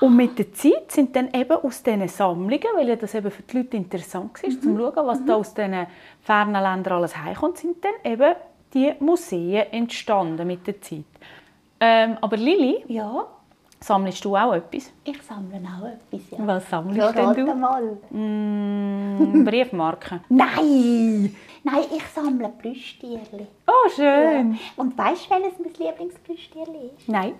Und 0.03 0.17
mit 0.17 0.37
der 0.37 0.51
Zeit 0.51 0.91
sind 0.91 1.15
dann 1.15 1.33
eben 1.33 1.53
aus 1.53 1.81
diesen 1.81 2.09
Sammlungen, 2.09 2.67
weil 2.75 2.89
ja 2.89 2.97
das 2.97 3.15
eben 3.15 3.31
für 3.31 3.41
die 3.41 3.55
Leute 3.55 3.77
interessant 3.77 4.33
war, 4.43 4.49
zum 4.49 4.61
zu 4.61 4.77
schauen, 4.77 5.07
was 5.07 5.23
da 5.23 5.35
aus 5.35 5.53
diesen 5.53 5.87
fernen 6.21 6.61
Ländern 6.61 6.95
alles 6.95 7.15
heimkommt, 7.15 7.57
sind 7.57 7.77
dann 7.85 8.11
eben 8.11 8.35
die 8.73 8.93
Museen 8.99 9.71
entstanden 9.71 10.45
mit 10.45 10.67
der 10.67 10.81
Zeit. 10.81 11.05
Ähm, 11.79 12.17
aber 12.19 12.35
Lili, 12.35 12.83
Ja, 12.89 13.27
sammelst 13.83 14.23
du 14.25 14.35
auch 14.35 14.53
etwas? 14.53 14.91
ich 15.03 15.21
sammle 15.21 15.57
auch 15.59 15.85
etwas. 15.85 16.29
Ja. 16.31 16.47
Was 16.47 16.69
sammelst 16.69 16.97
Ja, 16.97 17.11
denn 17.11 17.45
du? 17.45 17.53
mal. 17.55 17.97
Mm, 18.09 19.43
Briefmarken. 19.45 20.21
Nein! 20.29 21.35
Nein, 21.65 21.83
ich 21.95 22.03
sammle 22.13 22.49
Plüschtierli. 22.49 23.47
Oh, 23.67 23.89
schön. 23.95 24.57
Und 24.75 24.97
weißt 24.97 25.25
du, 25.25 25.29
welches 25.35 25.59
mein 25.59 25.73
Lieblingsplüschtierli 25.87 26.91
ist? 26.97 27.07
Nein. 27.07 27.33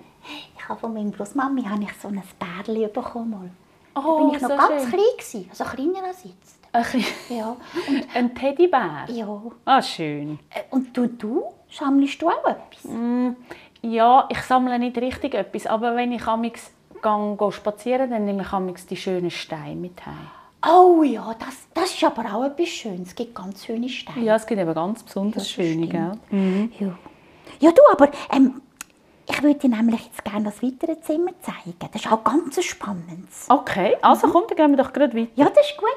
Ich 0.55 0.69
habe 0.69 0.79
von 0.79 0.93
meiner 0.93 1.11
Großmami 1.11 1.63
habe 1.63 1.83
ich 1.83 1.93
so 2.01 2.07
ein 2.07 2.21
Bärli 2.39 2.87
bekommen. 2.87 3.29
Mal. 3.31 3.49
Oh, 3.95 4.01
da 4.01 4.23
bin 4.25 4.35
ich 4.35 4.41
noch 4.41 4.49
so 4.49 4.55
ganz 4.55 4.81
schön. 4.83 4.91
klein 4.91 5.17
gewesen, 5.17 5.45
also 5.49 5.63
kleiner 5.65 6.07
als 6.07 6.23
jetzt. 6.23 6.59
Ein, 6.71 7.03
Ja. 7.37 7.55
ein 8.15 8.33
Teddybär. 8.33 9.05
ja. 9.09 9.41
Ah, 9.65 9.81
schön. 9.81 10.39
Äh, 10.49 10.61
Und 10.71 10.95
du, 10.97 11.07
du 11.07 11.43
sammelst 11.69 12.21
du 12.21 12.29
auch 12.29 12.45
etwas? 12.47 12.85
Ja, 13.83 14.27
ich 14.29 14.39
sammle 14.41 14.79
nicht 14.79 14.97
richtig 14.97 15.33
etwas, 15.33 15.67
aber 15.67 15.95
wenn 15.95 16.11
ich 16.13 16.25
amix 16.25 16.71
gang 17.01 17.37
spazieren, 17.51 18.09
dann 18.11 18.25
nehme 18.25 18.43
ich 18.43 18.51
amix 18.53 18.85
die 18.85 18.95
schönen 18.95 19.29
Steine 19.29 19.75
mit 19.75 20.05
heim. 20.05 20.31
Oh 20.65 21.03
ja, 21.03 21.35
das, 21.37 21.67
das 21.73 21.93
ist 21.93 22.03
aber 22.05 22.33
auch 22.33 22.45
etwas 22.45 22.69
Schönes. 22.69 23.09
Es 23.09 23.15
gibt 23.15 23.35
ganz 23.35 23.65
schöne 23.65 23.89
Steine. 23.89 24.21
Ja, 24.25 24.35
es 24.35 24.45
gibt 24.47 24.61
eben 24.61 24.73
ganz 24.73 25.03
besonders 25.03 25.43
Das 25.43 25.51
schöne, 25.51 25.87
gell? 25.87 26.11
stimmt. 26.27 26.79
Ja. 26.79 26.97
ja, 27.59 27.71
du, 27.71 27.81
aber 27.91 28.09
ähm, 28.31 28.61
ich 29.29 29.43
würde 29.43 29.59
dir 29.59 29.69
nämlich 29.69 30.05
jetzt 30.05 30.23
gerne 30.23 30.45
das 30.45 30.63
weitere 30.63 30.99
Zimmer 31.01 31.31
zeigen. 31.41 31.75
Das 31.79 31.89
ist 32.01 32.09
auch 32.09 32.23
ganz 32.23 32.55
ein 32.57 32.63
spannendes. 32.63 33.47
Okay, 33.49 33.97
also 34.01 34.27
komm, 34.29 34.43
dann 34.47 34.55
gehen 34.55 34.77
wir 34.77 34.83
doch 34.83 34.93
gerade 34.93 35.13
weiter. 35.17 35.31
Ja, 35.35 35.49
das 35.49 35.69
ist 35.69 35.77
gut. 35.77 35.89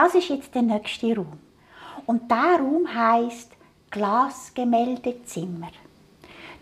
Das 0.00 0.14
ist 0.14 0.30
jetzt 0.30 0.54
der 0.54 0.62
nächste 0.62 1.14
Raum. 1.14 1.38
Und 2.06 2.30
der 2.30 2.58
Raum 2.58 2.86
heißt 2.92 3.52
Glasgemäldezimmer. 3.90 5.68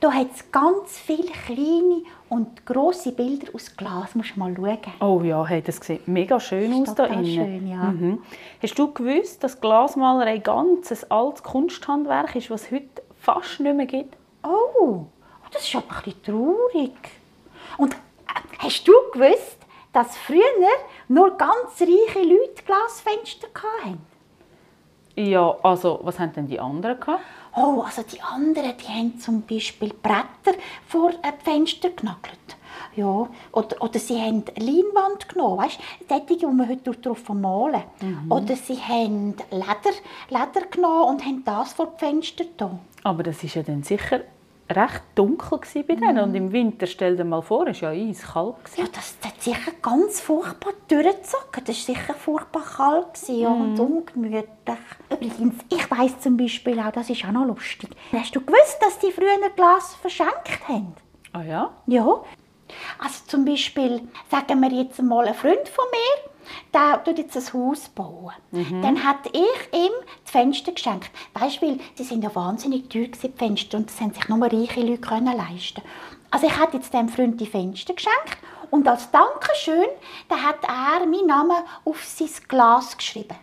Da 0.00 0.12
hat 0.12 0.33
es 0.35 0.50
ganz 0.50 0.99
viele 0.99 1.30
kleine 1.47 2.02
und 2.28 2.66
große 2.66 3.12
Bilder 3.12 3.54
aus 3.54 3.76
Glas. 3.76 4.16
Musst 4.16 4.35
du 4.35 4.40
mal 4.40 4.54
schauen. 4.57 4.78
Oh 5.00 5.23
ja, 5.23 5.45
hey, 5.47 5.62
das 5.62 5.76
sieht 5.76 6.09
mega 6.09 6.40
schön 6.40 6.73
aus 6.83 6.95
da 6.97 7.07
innen. 7.07 7.26
schön, 7.26 7.68
ja. 7.68 7.85
Mhm. 7.85 8.18
Hast 8.61 8.76
du 8.76 8.92
gewusst, 8.92 9.45
dass 9.45 9.61
Glasmalerei 9.61 10.38
ganz 10.38 10.90
ein 10.90 11.11
altes 11.11 11.42
Kunsthandwerk 11.45 12.35
ist, 12.35 12.50
was 12.50 12.64
es 12.64 12.73
heute 12.73 13.02
fast 13.21 13.61
nicht 13.61 13.76
mehr 13.76 13.87
gibt? 13.87 14.16
Oh, 14.42 15.07
das 15.52 15.62
ist 15.62 15.76
aber 15.76 15.97
ein 15.97 16.02
bisschen 16.02 16.23
traurig. 16.25 16.92
Und 17.76 17.95
äh, 17.95 17.97
hast 18.59 18.87
du 18.87 18.92
gewusst, 19.12 19.59
dass 19.92 20.16
früher 20.16 20.42
nur 21.09 21.37
ganz 21.37 21.80
reiche 21.80 22.23
Leute 22.23 22.62
Glasfenster 22.64 23.49
hatten? 23.83 24.00
Ja, 25.16 25.57
also, 25.64 25.99
was 26.02 26.18
haben 26.21 26.33
denn 26.33 26.47
die 26.47 26.61
anderen 26.61 27.00
gehabt? 27.00 27.23
Oh, 27.57 27.83
also 27.85 28.02
die 28.02 28.21
anderen, 28.21 28.73
die 28.76 28.87
haben 28.87 29.18
zum 29.18 29.42
Beispiel 29.42 29.92
Bretter 29.92 30.57
vor 30.87 31.11
äh, 31.11 31.33
die 31.40 31.50
Fenster 31.50 31.90
genagelt. 31.90 32.38
Ja, 32.95 33.28
oder, 33.52 33.80
oder 33.83 33.99
sie 33.99 34.21
haben 34.21 34.45
Leinwand 34.57 35.28
genommen, 35.28 35.59
weißt 35.59 35.78
du, 35.78 36.04
solche, 36.09 36.37
die 36.37 36.47
man 36.47 36.68
heute 36.68 36.92
drauf 36.92 37.28
malen 37.30 37.83
Oder 38.28 38.54
sie 38.54 38.76
haben 38.76 39.35
Leder, 39.50 39.97
Leder 40.28 40.66
genommen 40.71 41.14
und 41.14 41.25
haben 41.25 41.42
das 41.45 41.73
vor 41.73 41.87
die 41.95 41.99
Fenster 41.99 42.45
getan. 42.45 42.78
Aber 43.02 43.23
das 43.25 43.42
ist 43.42 43.57
ja 43.57 43.62
dann 43.62 43.83
sicher 43.83 44.21
recht 44.71 45.03
dunkel 45.15 45.61
bei 45.87 45.95
denen. 45.95 46.19
Und 46.19 46.35
im 46.35 46.53
Winter, 46.53 46.87
stell 46.87 47.17
dir 47.17 47.25
mal 47.25 47.41
vor, 47.43 47.67
es 47.67 47.83
war 47.83 47.93
ja 47.93 48.09
eiskalt. 48.09 48.65
gewesen. 48.65 48.81
Ja, 48.81 48.87
das, 48.93 49.17
das 49.21 49.33
hat 49.33 49.43
sicher 49.43 49.73
ganz 49.81 50.21
furchtbar 50.21 50.73
durchgezogen. 50.89 51.65
Das 51.65 51.89
war 51.89 51.95
sicher 51.95 52.15
furchtbar 52.15 52.63
kalt 52.63 53.15
gewesen, 53.15 53.41
ja, 53.41 53.49
und 53.49 53.79
ungemütlich. 53.79 54.49
Übrigens, 55.11 55.55
ich 55.71 55.91
weiss 55.91 56.19
zum 56.21 56.37
Beispiel 56.37 56.79
auch, 56.81 56.93
das 56.93 57.11
ist 57.11 57.25
auch 57.25 57.33
noch 57.33 57.47
lustig. 57.47 57.91
Hast 58.13 58.35
du 58.35 58.41
gewusst, 58.41 58.79
dass 58.81 58.99
die 58.99 59.11
früher 59.13 59.51
Glas 59.57 59.95
verschenkt 59.95 60.69
haben? 60.69 60.95
Ah 61.33 61.43
ja? 61.43 61.71
Ja. 61.87 62.23
Also 62.99 63.25
zum 63.27 63.45
Beispiel, 63.45 64.03
sagen 64.31 64.61
wir 64.61 64.71
jetzt 64.71 65.01
mal, 65.03 65.27
ein 65.27 65.35
Freund 65.35 65.69
von 65.69 65.85
mir, 65.91 66.31
der 66.75 67.02
tut 67.05 67.19
jetzt 67.19 67.37
ein 67.37 67.61
Haus 67.61 67.88
bauen. 67.88 68.33
Dann 68.52 69.05
hat 69.05 69.26
ich 69.26 69.78
ihm 69.78 69.93
die 70.26 70.31
Fenster 70.31 70.73
geschenkt. 70.73 71.11
Weißt 71.35 71.62
du, 71.62 71.78
sie 71.95 72.05
sind 72.05 72.25
ja 72.25 72.35
wahnsinnig 72.35 72.88
teuer 72.88 73.07
gewesen, 73.07 73.33
die 73.35 73.38
Fenster 73.38 73.78
und 73.78 73.88
das 73.88 74.00
haben 74.00 74.12
sich 74.12 74.28
nur 74.28 74.43
reiche 74.43 74.81
Leute 74.81 75.00
können 75.00 75.37
leisten. 75.37 75.83
Also 76.31 76.47
ich 76.47 76.59
habe 76.59 76.76
jetzt 76.76 76.93
dem 76.93 77.09
Freund 77.09 77.40
die 77.40 77.47
Fenster 77.47 77.95
geschenkt 77.95 78.38
und 78.71 78.87
als 78.87 79.11
Dankeschön, 79.11 79.88
da 80.28 80.37
hat 80.37 80.62
er 80.62 81.07
meinen 81.07 81.26
Namen 81.26 81.57
auf 81.85 82.05
sein 82.05 82.28
Glas 82.49 82.97
geschrieben. 82.97 83.37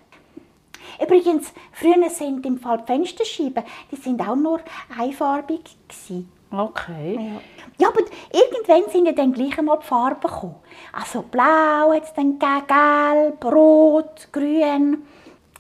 Übrigens, 1.02 1.52
früher 1.72 2.10
sind 2.10 2.46
im 2.46 2.60
Fall 2.60 2.78
die 2.80 2.86
Fensterscheiben, 2.86 3.64
die 3.92 3.96
sind 3.96 4.22
auch 4.22 4.36
nur 4.36 4.60
einfarbig 4.98 5.62
gewesen. 5.88 6.32
Okay. 6.58 7.16
Ja. 7.16 7.42
ja, 7.80 7.88
aber 7.90 8.02
irgendwann 8.32 8.92
sind 8.92 9.06
ja 9.06 9.12
dann 9.12 9.34
gleich 9.34 9.58
einmal 9.58 9.80
die 9.80 9.86
Farben 9.86 10.22
gekommen. 10.22 10.56
Also 10.94 11.22
blau 11.24 11.94
hat 11.94 12.04
es 12.04 12.14
dann 12.14 12.40
gegeben, 12.40 12.68
gelb, 12.68 13.46
rot, 13.46 14.28
grün. 14.32 15.04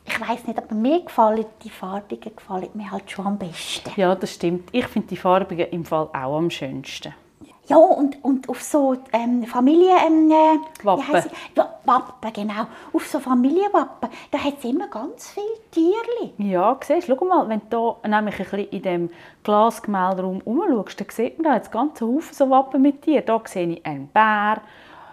Ich 0.07 0.19
weiß 0.21 0.45
nicht, 0.45 0.57
aber 0.57 0.75
mir 0.75 1.01
gefallen 1.01 1.45
die 1.63 1.69
farbigen 1.69 2.35
gefallen 2.35 2.69
mir 2.75 2.91
halt 2.91 3.09
schon 3.09 3.25
am 3.25 3.37
besten. 3.39 3.91
Ja, 3.95 4.13
das 4.13 4.35
stimmt. 4.35 4.69
Ich 4.71 4.87
finde 4.87 5.07
die 5.09 5.17
farbigen 5.17 5.67
im 5.71 5.83
Fall 5.83 6.09
auch 6.13 6.37
am 6.37 6.49
schönsten. 6.49 7.13
Ja, 7.67 7.77
und, 7.77 8.23
und 8.23 8.47
auf 8.49 8.61
so 8.61 8.95
ähm, 9.11 9.43
Familien... 9.45 9.97
Ähm, 10.05 10.31
äh, 10.31 10.85
Wappen. 10.85 12.31
genau. 12.33 12.67
Auf 12.93 13.07
so 13.07 13.19
Familienwappen, 13.19 14.09
da 14.31 14.37
hat 14.37 14.55
es 14.59 14.65
immer 14.65 14.87
ganz 14.87 15.29
viele 15.31 15.45
Tierchen. 15.71 16.33
Ja, 16.37 16.77
siehst 16.81 17.07
du, 17.09 17.15
schau 17.17 17.25
mal, 17.25 17.47
wenn 17.49 17.61
du 17.69 17.95
da 18.01 18.07
nämlich 18.07 18.39
ein 18.39 18.45
bisschen 18.45 18.69
in 18.69 18.81
dem 18.81 19.09
Glasgemälderaum 19.43 20.41
herumschaust, 20.45 20.99
dann 20.99 21.07
sieht 21.09 21.37
man 21.37 21.51
da 21.51 21.55
jetzt 21.57 21.71
ganz 21.71 22.01
Haufen 22.01 22.33
so 22.33 22.49
Wappen 22.49 22.81
mit 22.81 23.05
dir. 23.05 23.21
Da 23.21 23.41
sehe 23.45 23.67
ich 23.67 23.85
einen 23.85 24.07
Bär 24.07 24.61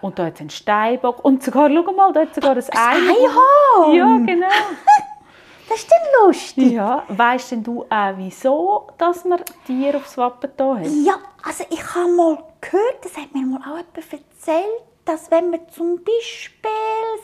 und 0.01 0.19
da 0.19 0.25
hat 0.25 0.35
es 0.35 0.41
einen 0.41 0.49
Steinbock 0.49 1.23
und 1.23 1.43
sogar, 1.43 1.69
schau 1.69 1.91
mal, 1.91 2.11
da 2.13 2.21
hat 2.21 2.35
sogar 2.35 2.55
ein 2.55 2.63
Ei. 2.71 3.09
Einhorn! 3.09 3.95
Ja, 3.95 4.17
genau. 4.17 4.47
Das 5.69 5.79
ist 5.79 5.91
dann 5.91 6.27
lustig. 6.27 6.71
Ja, 6.71 7.03
weißt 7.07 7.51
denn 7.51 7.63
du 7.63 7.83
auch, 7.83 8.13
wieso, 8.17 8.87
dass 8.97 9.23
wir 9.25 9.39
Tiere 9.65 9.97
aufs 9.97 10.17
Wappen 10.17 10.51
da 10.57 10.75
haben? 10.75 11.05
Ja, 11.05 11.15
also 11.43 11.63
ich 11.69 11.95
habe 11.95 12.09
mal 12.09 12.43
gehört, 12.61 13.03
das 13.03 13.15
hat 13.17 13.33
mir 13.33 13.45
mal 13.45 13.59
auch 13.59 13.77
jemand 13.77 14.13
erzählt, 14.13 14.83
dass 15.05 15.29
wenn 15.31 15.49
man 15.49 15.59
zum 15.69 15.97
Beispiel, 15.97 16.69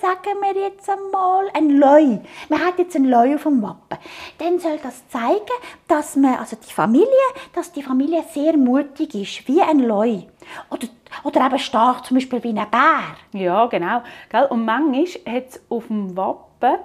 sagen 0.01 0.39
wir 0.41 0.61
jetzt 0.61 0.89
einmal, 0.89 1.49
ein 1.53 1.69
Leu, 1.77 2.19
man 2.49 2.65
hat 2.65 2.77
jetzt 2.77 2.95
ein 2.95 3.05
Leu 3.05 3.35
auf 3.35 3.43
dem 3.43 3.61
Wappen, 3.61 3.97
dann 4.37 4.59
soll 4.59 4.77
das 4.83 5.07
zeigen, 5.07 5.39
dass 5.87 6.15
man, 6.15 6.35
also 6.35 6.57
die 6.57 6.73
Familie, 6.73 7.07
dass 7.53 7.71
die 7.71 7.83
Familie 7.83 8.23
sehr 8.33 8.57
mutig 8.57 9.15
ist, 9.15 9.47
wie 9.47 9.61
ein 9.61 9.79
Leu. 9.79 10.23
Oder, 10.69 10.87
oder 11.23 11.45
eben 11.45 11.59
stark, 11.59 12.05
zum 12.05 12.15
Beispiel 12.15 12.43
wie 12.43 12.49
ein 12.49 12.69
Bär. 12.69 13.15
Ja, 13.31 13.65
genau. 13.67 14.01
Und 14.49 14.65
manchmal 14.65 15.05
hat 15.05 15.49
es 15.49 15.61
auf 15.69 15.87
dem 15.87 16.17
Wappen 16.17 16.79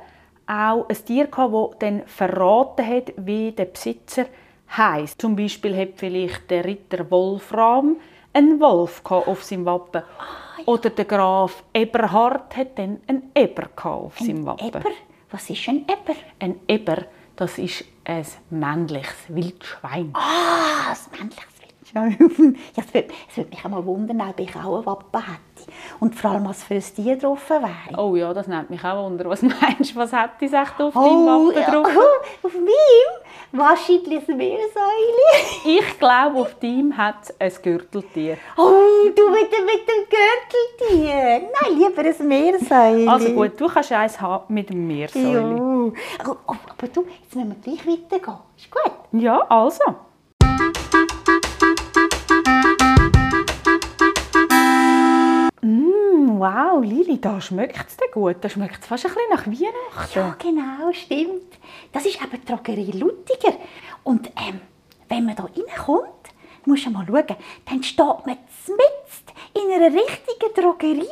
auch 0.46 0.88
ein 0.88 1.04
Tier 1.04 1.26
gehabt, 1.26 1.54
das 1.54 1.78
dann 1.78 2.02
verraten 2.06 2.86
hat, 2.86 3.12
wie 3.16 3.52
der 3.52 3.66
Besitzer 3.66 4.26
heisst. 4.76 5.20
Zum 5.20 5.36
Beispiel 5.36 5.76
hat 5.76 5.90
vielleicht 5.96 6.50
der 6.50 6.64
Ritter 6.64 7.10
Wolfram 7.10 7.96
einen 8.32 8.60
Wolf 8.60 9.02
auf 9.04 9.42
seinem 9.42 9.64
Wappen. 9.64 10.02
Oder 10.66 10.90
der 10.90 11.04
Graf 11.04 11.62
Eberhard 11.72 12.56
hat 12.56 12.78
dann 12.78 13.00
einen 13.06 13.30
Eber 13.34 13.68
auf 13.84 14.18
seinem 14.18 14.46
Wappen. 14.46 14.68
Eber? 14.68 14.82
Was 15.30 15.50
ist 15.50 15.68
ein 15.68 15.82
Eber? 15.82 16.18
Ein 16.38 16.60
Eber, 16.68 17.04
das 17.36 17.58
ist 17.58 17.84
ein 18.04 18.24
männliches 18.50 19.24
Wildschwein. 19.28 20.10
Ah, 20.14 20.90
das 20.90 21.10
männliches. 21.10 21.53
Ja, 21.94 22.06
es 22.08 22.94
würde, 22.94 23.08
es 23.28 23.36
würde 23.36 23.50
mich 23.50 23.64
einmal 23.64 23.84
wundern, 23.86 24.20
ob 24.20 24.40
ich 24.40 24.54
auch 24.56 24.78
ein 24.78 24.86
Wappen 24.86 25.20
hätte. 25.20 25.70
Und 26.00 26.14
vor 26.14 26.32
allem, 26.32 26.46
was 26.46 26.64
für 26.64 26.74
ein 26.74 26.82
Tier 26.82 27.16
drauf 27.16 27.48
wäre. 27.48 27.70
Oh 27.96 28.16
ja, 28.16 28.34
das 28.34 28.48
nimmt 28.48 28.70
mich 28.70 28.84
auch 28.84 29.04
wunder. 29.04 29.28
Was 29.30 29.42
meinst 29.42 29.94
du, 29.94 29.96
was 29.96 30.12
hat 30.12 30.40
die 30.40 30.46
echt 30.46 30.80
auf 30.80 30.94
deinem 30.94 31.26
Wappen 31.26 31.60
ja. 31.60 31.70
drauf? 31.70 31.88
Auf 32.42 32.52
meinem? 32.52 33.24
Wahrscheinlich 33.52 34.28
ein 34.28 34.36
Meersäule. 34.36 35.44
Ich 35.64 35.98
glaube, 35.98 36.40
auf 36.40 36.58
deinem 36.58 36.96
hat 36.96 37.32
es 37.38 37.56
ein 37.56 37.62
Gürteltier. 37.62 38.36
Oh, 38.56 38.72
du 39.14 39.30
mit 39.30 39.52
dem, 39.52 39.64
mit 39.64 39.88
dem 39.88 40.04
Gürteltier. 40.10 41.48
Nein, 41.62 41.78
lieber 41.78 42.02
ein 42.02 42.28
Meersäule. 42.28 43.10
Also 43.10 43.30
gut, 43.30 43.60
du 43.60 43.68
kannst 43.68 43.92
eins 43.92 44.20
haben 44.20 44.52
mit 44.52 44.70
dem 44.70 44.86
Meersäule. 44.86 45.56
Ja. 45.56 45.92
Aber, 46.24 46.36
aber 46.46 46.88
du, 46.92 47.06
jetzt 47.22 47.34
müssen 47.36 47.56
wir 47.62 47.76
gleich 47.76 47.86
weitergehen. 47.86 48.38
Ist 48.56 48.70
gut? 48.70 48.92
Ja, 49.12 49.38
also. 49.48 49.84
Wow, 56.38 56.82
Lili, 56.82 57.20
da 57.20 57.40
schmeckt 57.40 57.88
es 57.88 57.96
gut. 58.12 58.36
Da 58.40 58.48
schmeckt 58.48 58.82
es 58.82 58.86
fast 58.86 59.06
ein 59.06 59.12
bisschen 59.14 59.30
nach 59.30 59.46
Weihnachten. 59.46 60.18
Ja, 60.18 60.36
genau, 60.38 60.92
stimmt. 60.92 61.58
Das 61.92 62.04
ist 62.06 62.20
eben 62.20 62.40
die 62.40 62.44
Drogerie 62.44 62.92
Luttiger. 62.92 63.54
Und 64.02 64.28
ähm, 64.28 64.60
wenn 65.08 65.24
man 65.26 65.36
da 65.36 65.44
reinkommt, 65.44 66.08
musst 66.66 66.86
du 66.86 66.90
mal 66.90 67.06
schauen, 67.06 67.36
dann 67.66 67.82
steht 67.82 67.98
man 67.98 68.36
mitten 68.68 68.84
in 69.54 69.72
einer 69.72 69.94
richtigen 69.94 70.54
Drogerie. 70.54 71.08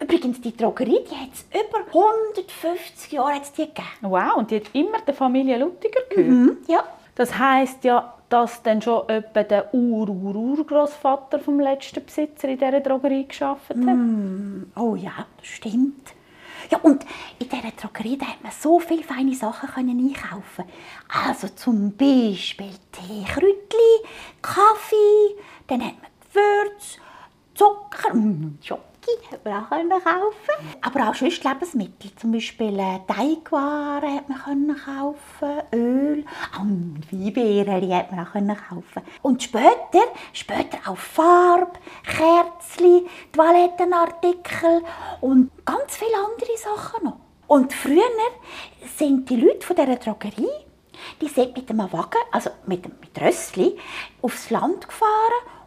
Übrigens, 0.00 0.40
die 0.40 0.56
Drogerie 0.56 1.04
die 1.10 1.16
hat 1.16 1.30
es 1.32 1.44
über 1.52 1.80
150 1.86 3.12
Jahre 3.12 3.34
hat's 3.34 3.52
die 3.52 3.66
gegeben. 3.66 3.84
Wow, 4.02 4.36
und 4.36 4.50
die 4.50 4.56
hat 4.56 4.70
immer 4.72 5.00
der 5.00 5.14
Familie 5.14 5.58
Luttiger 5.58 6.00
gehört. 6.08 6.28
Mhm, 6.28 6.58
ja. 6.68 6.84
Das 7.18 7.36
heisst 7.36 7.82
ja, 7.82 8.14
dass 8.28 8.62
dann 8.62 8.80
schon 8.80 9.08
etwa 9.08 9.42
der 9.42 9.74
Ur-Ur-Urgroßvater 9.74 11.40
vom 11.40 11.58
letzten 11.58 12.04
Besitzer 12.04 12.48
in 12.48 12.58
dieser 12.58 12.78
Drogerie 12.78 13.26
geschafft 13.26 13.70
hat. 13.70 14.76
Oh 14.76 14.94
ja, 14.94 15.26
stimmt. 15.42 16.14
Ja, 16.70 16.78
und 16.78 17.04
in 17.40 17.48
dieser 17.48 17.72
Drogerie 17.76 18.18
da 18.18 18.26
hat 18.26 18.40
man 18.40 18.52
so 18.52 18.78
viele 18.78 19.02
feine 19.02 19.34
Sachen 19.34 19.68
können 19.68 19.98
einkaufen. 19.98 20.64
Also 21.08 21.48
zum 21.48 21.96
Beispiel 21.96 22.70
Tee, 22.92 23.24
Kräutli, 23.24 24.06
Kaffee, 24.40 25.42
dann 25.66 25.84
hat 25.84 25.94
man 26.00 26.10
Gewürz, 26.32 26.98
Zucker, 27.52 28.14
mm, 28.14 28.58
Schoki, 29.08 29.38
man 29.44 29.64
auch 29.92 30.04
kaufen. 30.04 30.68
Aber 30.80 31.08
auch 31.08 31.14
sonst 31.14 31.42
Lebensmittel, 31.44 32.14
zum 32.16 32.32
Beispiel 32.32 32.78
äh, 32.78 33.00
Teigwaren 33.06 34.18
hat 34.18 34.28
man 34.28 34.76
kaufen, 34.76 35.62
Öl, 35.72 36.24
auch 36.54 36.64
Weinbeeren 37.10 37.94
hat 37.94 38.12
man 38.12 38.50
auch 38.50 38.68
kaufen. 38.68 39.02
Und 39.22 39.42
später, 39.42 40.04
später 40.32 40.78
auch 40.86 40.96
Farbe, 40.96 41.78
Kerzchen, 42.04 43.06
Toilettenartikel 43.32 44.82
und 45.20 45.50
ganz 45.64 45.96
viele 45.96 46.16
andere 46.16 46.56
Sachen 46.56 47.04
noch. 47.04 47.20
Und 47.46 47.72
früher 47.72 48.02
sind 48.96 49.28
die 49.30 49.36
Leute 49.36 49.66
von 49.66 49.76
dieser 49.76 49.96
Drogerie, 49.96 50.46
die 51.20 51.28
sind 51.28 51.56
mit 51.56 51.70
einem 51.70 51.90
Wagen, 51.92 52.18
also 52.30 52.50
mit, 52.66 52.84
mit 52.84 53.20
Rössli, 53.20 53.78
aufs 54.20 54.50
Land 54.50 54.86
gefahren 54.86 55.08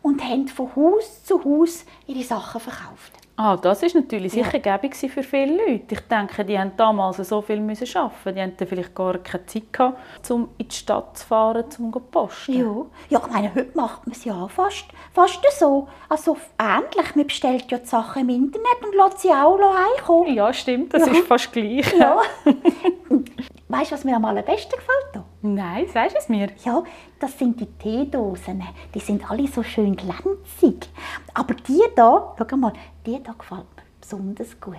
und 0.03 0.23
haben 0.23 0.47
von 0.47 0.75
Haus 0.75 1.23
zu 1.23 1.43
Haus 1.43 1.85
ihre 2.05 2.23
Sachen 2.23 2.61
verkauft. 2.61 3.20
Ah, 3.43 3.57
das 3.57 3.81
ist 3.81 3.95
natürlich 3.95 4.33
sicher 4.33 4.59
gäbig 4.59 4.95
für 4.95 5.23
viele 5.23 5.57
Leute. 5.57 5.95
Ich 5.95 6.01
denke, 6.01 6.45
die 6.45 6.59
haben 6.59 6.73
damals 6.77 7.17
so 7.17 7.41
viel 7.41 7.59
müssen 7.59 7.87
arbeiten. 7.97 8.35
Die 8.35 8.41
hatten 8.43 8.67
vielleicht 8.67 8.93
gar 8.93 9.17
keine 9.17 9.47
Zeit 9.47 9.73
gehabt, 9.73 10.29
um 10.29 10.49
in 10.59 10.67
die 10.67 10.75
Stadt 10.75 11.17
zu 11.17 11.25
fahren, 11.25 11.65
um 11.79 11.91
zu 11.91 11.99
posten. 12.01 12.53
Ja, 12.53 12.85
ja 13.09 13.19
ich 13.25 13.33
meine, 13.33 13.55
heute 13.55 13.71
macht 13.73 14.05
man 14.05 14.15
es 14.15 14.25
ja 14.25 14.47
fast, 14.47 14.85
fast 15.11 15.41
so. 15.57 15.87
Also 16.07 16.37
ähnlich, 16.59 17.15
man 17.15 17.25
bestellt 17.25 17.71
ja 17.71 17.79
die 17.79 17.87
Sachen 17.87 18.21
im 18.21 18.29
Internet 18.29 18.83
und 18.83 18.95
lässt 18.95 19.21
sie 19.21 19.31
auch 19.31 19.57
heimkommen. 19.57 20.35
Ja, 20.35 20.53
stimmt, 20.53 20.93
das 20.93 21.07
Ja. 21.07 21.11
ist 21.13 21.25
fast 21.25 21.51
gleich. 21.51 21.91
Ja. 21.97 22.21
weißt 23.71 23.91
du, 23.91 23.95
was 23.95 24.03
mir 24.03 24.15
am 24.15 24.25
allerbesten 24.25 24.71
gefällt? 24.71 25.07
Da? 25.13 25.23
Nein, 25.41 25.87
sagst 25.87 26.15
du 26.15 26.19
es 26.19 26.29
mir? 26.29 26.49
Ja, 26.63 26.83
das 27.19 27.37
sind 27.37 27.59
die 27.59 27.65
Teedosen. 27.65 28.63
Die 28.93 28.99
sind 28.99 29.29
alle 29.29 29.47
so 29.47 29.63
schön 29.63 29.95
glänzig. 29.95 30.89
Aber 31.33 31.53
die 31.53 31.81
da, 31.95 32.35
schau 32.37 32.57
mal, 32.57 32.73
die 33.05 33.21
da 33.21 33.33
gefällt 33.33 33.65
mir 33.75 33.83
besonders 33.99 34.59
gut. 34.59 34.75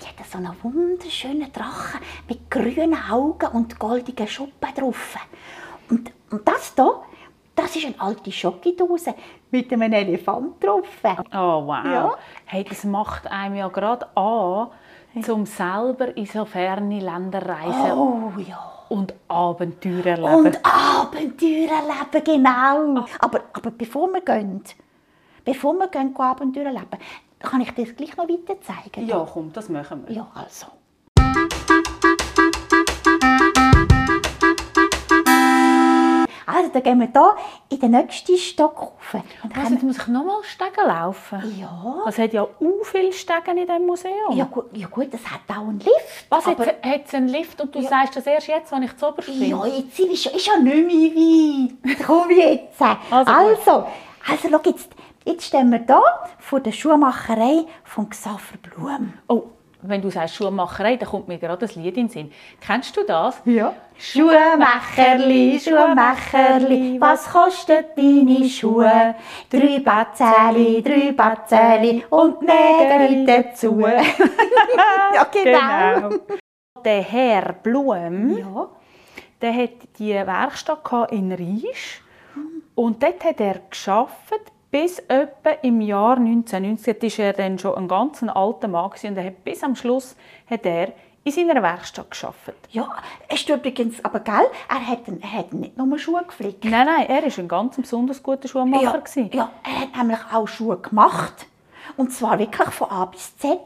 Die 0.00 0.06
hat 0.06 0.26
so 0.26 0.38
einen 0.38 0.56
wunderschönen 0.62 1.52
Drachen 1.52 2.00
mit 2.28 2.50
grünen 2.50 2.96
Augen 3.10 3.48
und 3.52 3.78
goldigen 3.78 4.26
Schuppen 4.26 4.74
drauf. 4.74 5.16
Und, 5.90 6.10
und 6.30 6.46
das 6.46 6.74
da, 6.74 7.02
das 7.54 7.76
ist 7.76 7.86
eine 7.86 8.00
alte 8.00 8.32
Schokidose 8.32 9.14
mit 9.50 9.72
einem 9.72 9.92
Elefant 9.92 10.62
drauf. 10.62 10.86
Oh, 11.32 11.66
wow. 11.66 11.84
Ja. 11.84 12.14
Hey, 12.46 12.64
das 12.64 12.84
macht 12.84 13.26
einem 13.26 13.56
ja 13.56 13.68
gerade 13.68 14.06
an, 14.16 14.68
um 15.28 15.44
selber 15.46 16.16
in 16.16 16.26
so 16.26 16.44
ferne 16.44 17.00
Länder 17.00 17.42
reisen 17.46 17.92
Oh 17.92 18.32
ja. 18.38 18.72
und 18.88 19.14
Abenteuer 19.28 20.06
erleben. 20.06 20.34
Und 20.46 20.60
Abenteuer 20.64 21.68
erleben, 21.70 22.24
genau. 22.24 23.04
Aber, 23.18 23.40
aber 23.52 23.70
bevor 23.70 24.08
wir 24.12 24.20
gehen, 24.20 24.62
bevor 25.44 25.74
wir 25.74 25.88
gehen, 25.88 26.14
Abenteuer 26.16 26.66
erleben, 26.66 26.98
kann 27.38 27.60
ich 27.60 27.70
dir 27.72 27.86
das 27.86 27.96
gleich 27.96 28.16
noch 28.16 28.28
weiter 28.28 28.60
zeigen. 28.60 29.06
ja, 29.08 29.26
komm, 29.32 29.52
das 29.52 29.68
machen 29.68 30.04
wir. 30.06 30.16
Ja, 30.16 30.26
also. 30.34 30.66
Also, 36.60 36.72
dann 36.72 36.82
gehen 36.82 36.98
wir 37.00 37.08
hier 37.12 37.34
in 37.70 37.80
den 37.80 37.90
nächsten 37.92 38.36
Stock 38.36 38.80
rauf. 38.80 39.14
Und 39.42 39.56
Also, 39.56 39.74
jetzt 39.74 39.82
muss 39.82 39.96
ich 39.98 40.06
nochmal 40.08 40.42
Stegen 40.42 40.86
laufen. 40.86 41.58
ja, 41.58 42.02
Es 42.06 42.18
hat 42.18 42.32
ja 42.32 42.46
u 42.60 42.84
viele 42.84 43.12
Stegen 43.12 43.58
in 43.58 43.66
diesem 43.66 43.86
Museum. 43.86 44.32
ja, 44.34 44.44
gut, 44.44 44.66
ja 44.76 44.86
gut, 44.88 45.08
es 45.12 45.24
hat 45.30 45.40
auch 45.48 45.62
einen 45.68 45.78
Lift. 45.80 46.26
Was, 46.28 46.46
aber, 46.46 46.66
hat 46.66 47.02
es 47.06 47.14
einen 47.14 47.28
Lift 47.28 47.60
und 47.60 47.74
du 47.74 47.82
sagst 47.82 48.16
das 48.16 48.26
erst 48.26 48.48
jetzt, 48.48 48.72
wenn 48.72 48.82
ich 48.82 48.96
zu 48.96 49.08
oberst 49.08 49.28
bin? 49.28 49.48
Ja, 49.48 49.64
jetzt 49.66 49.98
ist 49.98 50.24
ja, 50.24 50.30
ist 50.32 50.46
ja 50.46 50.56
nicht 50.58 50.86
mehr 51.14 51.96
weit. 51.96 52.06
Komm 52.06 52.30
jetzt. 52.30 52.80
Also 52.82 53.32
Also, 53.32 53.32
also, 53.32 53.88
schau 54.50 54.70
jetzt. 54.70 54.90
Jetzt 55.24 55.44
stehen 55.44 55.70
wir 55.70 55.78
hier 55.86 56.02
vor 56.38 56.60
der 56.60 56.72
Schuhmacherei 56.72 57.66
von 57.84 58.08
Xaver 58.08 58.56
Blum. 58.62 59.12
Oh, 59.28 59.42
wenn 59.82 60.02
du 60.02 60.10
sagst 60.10 60.34
Schuhmacherei, 60.36 60.96
dann 60.96 61.08
kommt 61.08 61.28
mir 61.28 61.38
gerade 61.38 61.58
das 61.58 61.74
Lied 61.74 61.96
in 61.96 62.06
den 62.06 62.08
Sinn. 62.08 62.32
Kennst 62.60 62.96
du 62.96 63.04
das? 63.04 63.40
Ja. 63.44 63.72
Schuhmacherli, 63.98 65.60
Schuhmacherli, 65.60 67.00
was 67.00 67.28
kostet 67.30 67.96
deine 67.96 68.48
Schuhe? 68.48 69.14
Drei 69.50 69.78
Batzeli, 69.80 70.82
drei 70.82 71.12
Batzeli 71.12 72.04
und 72.10 72.42
Nägel 72.42 73.26
dazu. 73.26 73.80
ja, 75.14 75.24
genau. 75.32 76.16
Der 76.84 77.02
Herr 77.02 77.52
Blum, 77.52 78.38
Ja. 78.38 78.68
der 79.42 79.54
hat 79.54 79.98
die 79.98 80.14
Werkstatt 80.14 81.12
in 81.12 81.32
Riesch 81.32 82.02
und 82.74 83.02
dort 83.02 83.22
hat 83.24 83.40
er 83.40 83.60
geschafft 83.68 84.52
bis 84.70 84.98
etwa 85.00 85.50
im 85.62 85.80
Jahr 85.80 86.16
1990. 86.16 86.84
Dort 86.86 87.04
ist 87.04 87.18
er 87.18 87.32
dann 87.32 87.58
schon 87.58 87.76
ein 87.76 87.88
ganz 87.88 88.22
alter 88.22 88.68
Mann 88.68 88.90
und 88.90 89.16
er 89.16 89.24
hat 89.24 89.44
bis 89.44 89.62
am 89.62 89.76
Schluss 89.76 90.16
hat 90.48 90.64
er 90.64 90.92
in 91.24 91.32
seiner 91.32 91.62
Werkstatt 91.62 92.10
geschafft. 92.10 92.54
Ja, 92.70 92.88
ist 93.32 93.48
übrigens, 93.48 94.02
aber 94.04 94.20
gell, 94.20 94.46
er 94.68 94.86
hat, 94.86 95.00
er 95.08 95.32
hat 95.32 95.52
nicht 95.52 95.76
nur 95.76 95.98
Schuhe 95.98 96.24
geflickt. 96.26 96.64
Nein, 96.64 96.86
nein, 96.86 97.06
er 97.08 97.22
war 97.22 97.38
ein 97.38 97.48
ganz 97.48 97.76
besonders 97.76 98.22
guter 98.22 98.48
Schuhmacher. 98.48 98.82
Ja, 98.82 98.96
gewesen. 98.96 99.30
ja, 99.32 99.50
er 99.64 99.80
hat 99.82 99.96
nämlich 99.96 100.18
auch 100.32 100.48
Schuhe 100.48 100.78
gemacht. 100.78 101.46
Und 101.96 102.12
zwar 102.12 102.38
wirklich 102.38 102.68
von 102.68 102.90
A 102.90 103.04
bis 103.06 103.36
Z. 103.36 103.58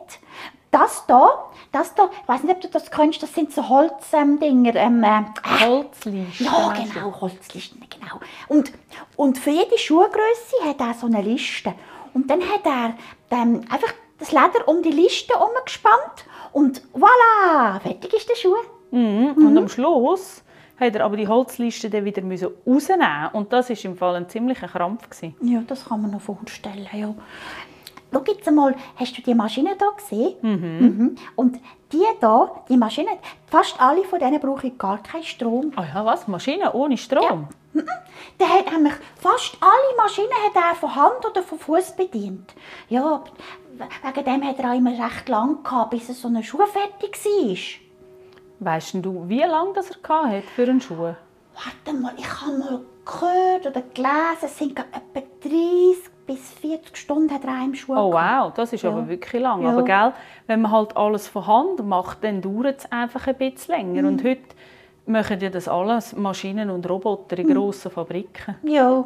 Das 0.75 1.07
da, 1.07 1.53
das 1.71 1.95
da, 1.95 2.11
ich 2.21 2.29
weiß 2.29 2.43
nicht, 2.43 2.57
ob 2.57 2.61
du 2.61 2.69
das 2.69 2.91
kennst, 2.91 3.23
das 3.23 3.33
sind 3.33 3.53
so 3.53 3.69
Holzdinger. 3.69 4.75
Ähm, 4.75 5.05
äh, 5.05 5.23
Holzlisten. 5.61 6.47
ja, 6.47 6.73
genau, 6.73 7.21
Holzlisten, 7.21 7.81
genau. 7.89 8.19
Und, 8.49 8.73
und 9.15 9.39
für 9.39 9.51
jede 9.51 9.79
Schuhgröße 9.79 10.65
hat 10.65 10.81
er 10.81 10.95
so 10.95 11.07
eine 11.07 11.23
Liste. 11.23 11.75
Und 12.13 12.29
dann 12.29 12.41
hat 12.41 12.67
er 12.67 12.95
ähm, 13.31 13.61
einfach 13.71 13.95
das 14.19 14.33
Leder 14.33 14.67
um 14.67 14.83
die 14.83 14.91
Liste 14.91 15.35
umgespannt 15.37 16.27
und 16.51 16.83
voilà, 16.93 17.79
fertig 17.79 18.13
ist 18.13 18.29
der 18.29 18.35
Schuh. 18.35 18.57
Mhm. 18.91 19.47
Und 19.47 19.57
am 19.57 19.69
Schluss 19.69 20.43
hat 20.81 20.97
er 20.97 21.05
aber 21.05 21.17
die 21.17 21.29
Holzliste 21.29 21.89
dann 21.89 22.05
wieder 22.05 22.23
müssen 22.23 22.49
rausnehmen 22.67 23.29
und 23.33 23.53
das 23.53 23.71
ist 23.71 23.85
im 23.85 23.97
Fall 23.97 24.17
ein 24.17 24.29
ziemlicher 24.29 24.67
Krampf 24.67 25.09
gewesen. 25.09 25.37
Ja, 25.41 25.63
das 25.69 25.85
kann 25.85 26.03
man 26.03 26.11
noch 26.11 26.21
vorstellen, 26.21 26.89
ja. 26.93 27.15
Schau 28.15 28.23
jetzt 28.29 28.47
einmal, 28.47 28.77
hast 28.97 29.19
du 29.19 29.23
die 29.23 29.35
Maschine 29.35 29.77
hier 29.77 29.93
gesehen? 29.97 30.35
Mhm. 30.43 31.17
Und 31.35 31.59
die 31.93 31.99
hier, 31.99 32.51
die 32.69 32.77
Maschine, 32.77 33.11
fast 33.47 33.81
alle 33.81 34.05
von 34.05 34.21
denen 34.21 34.41
brauchen 34.41 34.79
gar 34.79 35.03
keinen 35.03 35.25
Strom. 35.25 35.73
Ah 35.75 35.85
ja, 35.93 36.05
was? 36.05 36.29
Maschine 36.29 36.73
ohne 36.73 36.97
Strom? 36.97 37.49
Der 38.39 38.49
hat 38.49 38.71
nämlich 38.73 38.95
fast 39.17 39.57
alle 39.61 39.97
Maschinen 39.97 40.29
hat 40.47 40.55
er 40.55 40.77
von 40.77 40.95
Hand 40.95 41.27
oder 41.29 41.43
von 41.43 41.59
Fuß 41.59 41.97
bedient. 41.97 42.55
Ja, 42.89 43.25
wegen 43.77 44.25
dem 44.25 44.45
hat 44.49 44.61
er 44.61 44.71
auch 44.71 44.77
immer 44.77 44.93
recht 44.93 45.29
lang 45.29 45.65
gehabt, 45.65 45.91
bis 45.91 46.09
er 46.09 46.15
so 46.15 46.29
eine 46.29 46.45
Schuh 46.45 46.65
fertig 46.67 47.17
war. 47.25 47.57
Weißt 48.61 48.95
du, 48.95 49.29
wie 49.29 49.41
lange 49.41 49.73
das 49.75 49.91
er 49.91 50.31
hat 50.31 50.45
für 50.45 50.63
einen 50.63 50.81
Schuh? 50.81 51.15
Warte 51.55 51.99
mal, 52.01 52.15
ich 52.17 52.41
habe 52.41 52.59
mal 52.59 52.81
gehört 53.05 53.67
oder 53.67 53.83
gelesen, 53.83 54.45
es 54.45 54.59
sind 54.59 54.79
etwa 54.79 55.23
30 55.43 56.14
bis 56.27 56.51
40 56.61 56.97
Stunden 56.97 57.33
hat 57.33 57.45
er 57.45 57.51
an 57.51 57.57
einem 57.63 57.75
Schuh 57.75 57.93
Oh 57.95 58.13
wow, 58.13 58.53
das 58.55 58.73
ist 58.73 58.83
Ja. 58.83 58.91
aber 58.91 59.09
wirklich 59.09 59.43
lang. 59.43 59.63
Ja. 59.63 59.71
Aber 59.71 59.85
gell, 59.85 60.13
wenn 60.47 60.63
man 60.63 60.73
halt 60.73 60.97
alles 60.97 61.29
von 61.29 61.47
Hand 61.47 61.87
macht, 61.87 62.23
dann 62.25 62.41
dauert 62.41 62.79
es 62.81 62.93
einfach 62.93 63.27
ein 63.27 63.37
bisschen 63.37 63.75
länger. 63.77 64.03
Mhm. 64.03 64.09
Und 64.09 64.25
heute 64.25 64.41
machen 65.07 65.39
ja 65.41 65.51
das 65.51 65.69
alles 65.69 66.17
Maschinen 66.17 66.71
und 66.71 66.89
Roboter 66.89 67.37
Mhm. 67.43 67.49
in 67.51 67.55
grossen 67.55 67.91
Fabriken. 67.91 68.57
Ja, 68.63 69.05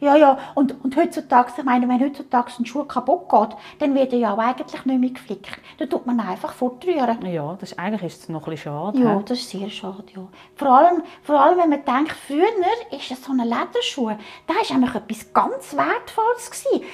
ja, 0.00 0.16
ja. 0.16 0.38
Und, 0.54 0.82
und 0.84 0.96
heutzutage, 0.96 1.52
ich 1.56 1.64
meine, 1.64 1.88
wenn 1.88 2.00
heutzutage 2.00 2.52
ein 2.58 2.66
Schuh 2.66 2.84
kaputt 2.84 3.28
geht, 3.28 3.56
dann 3.78 3.94
wird 3.94 4.12
er 4.12 4.18
ja 4.18 4.34
auch 4.34 4.38
eigentlich 4.38 4.84
nicht 4.84 5.00
mehr 5.00 5.10
geflickt. 5.10 5.58
Dann 5.78 5.88
tut 5.88 6.06
man 6.06 6.18
ihn 6.18 6.26
einfach 6.26 6.52
fortrühren. 6.52 7.24
Ja, 7.26 7.56
das 7.58 7.72
ist, 7.72 7.78
eigentlich 7.78 8.02
ist 8.02 8.22
es 8.22 8.28
noch 8.28 8.46
ein 8.46 8.50
bisschen 8.50 8.72
schade. 8.72 8.98
Ja, 8.98 9.22
das 9.24 9.38
ist 9.38 9.50
sehr 9.50 9.70
schade, 9.70 10.04
ja. 10.14 10.26
Vor 10.54 10.68
allem, 10.68 11.02
vor 11.22 11.40
allem 11.40 11.58
wenn 11.58 11.70
man 11.70 11.84
denkt, 11.84 12.12
früher 12.12 12.46
ist 12.90 13.10
es 13.10 13.24
so 13.24 13.32
ein 13.32 13.38
Lederschuh, 13.38 14.10
da 14.46 14.54
war 14.54 14.76
eigentlich 14.76 14.94
etwas 14.94 15.32
ganz 15.32 15.76
Wertvolles. 15.76 16.50
Gewesen. 16.50 16.86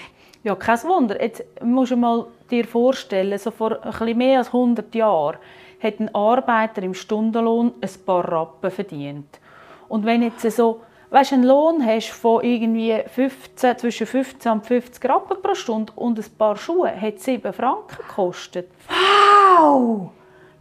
Ja, 0.45 0.57
kein 0.57 0.83
Wunder. 0.85 1.23
Jetzt 1.23 1.45
musst 1.63 1.93
du 1.93 1.97
mal 1.97 2.27
dir 2.51 2.67
vorstellen, 2.67 3.39
so 3.39 3.51
vor 3.51 3.83
ein 3.83 3.91
bisschen 3.91 4.19
mehr 4.19 4.39
als 4.39 4.49
100 4.49 4.93
Jahren 4.95 5.39
hat 5.83 6.01
ein 6.01 6.15
Arbeiter 6.15 6.83
im 6.83 6.95
Stundenlohn 6.95 7.73
ein 7.81 7.91
paar 8.07 8.31
Rappen 8.31 8.71
verdient. 8.71 9.41
Und 9.89 10.05
wenn 10.05 10.23
jetzt 10.23 10.49
so, 10.51 10.81
weißt, 11.13 11.35
einen 11.35 11.45
Lohn 11.45 11.85
hast 11.85 12.11
von 12.11 12.43
irgendwie 12.43 12.99
15, 13.07 13.79
zwischen 13.79 14.07
15 14.07 14.53
und 14.53 14.67
50 14.67 15.05
Rappen 15.05 15.43
pro 15.43 15.55
Stunde 15.55 15.93
und 15.97 16.19
ein 16.19 16.25
paar 16.39 16.57
Schuhe 16.57 16.91
hat 16.99 17.21
7 17.21 17.53
Franken 17.53 17.97
gekostet. 17.97 18.71
Wow! 18.89 20.11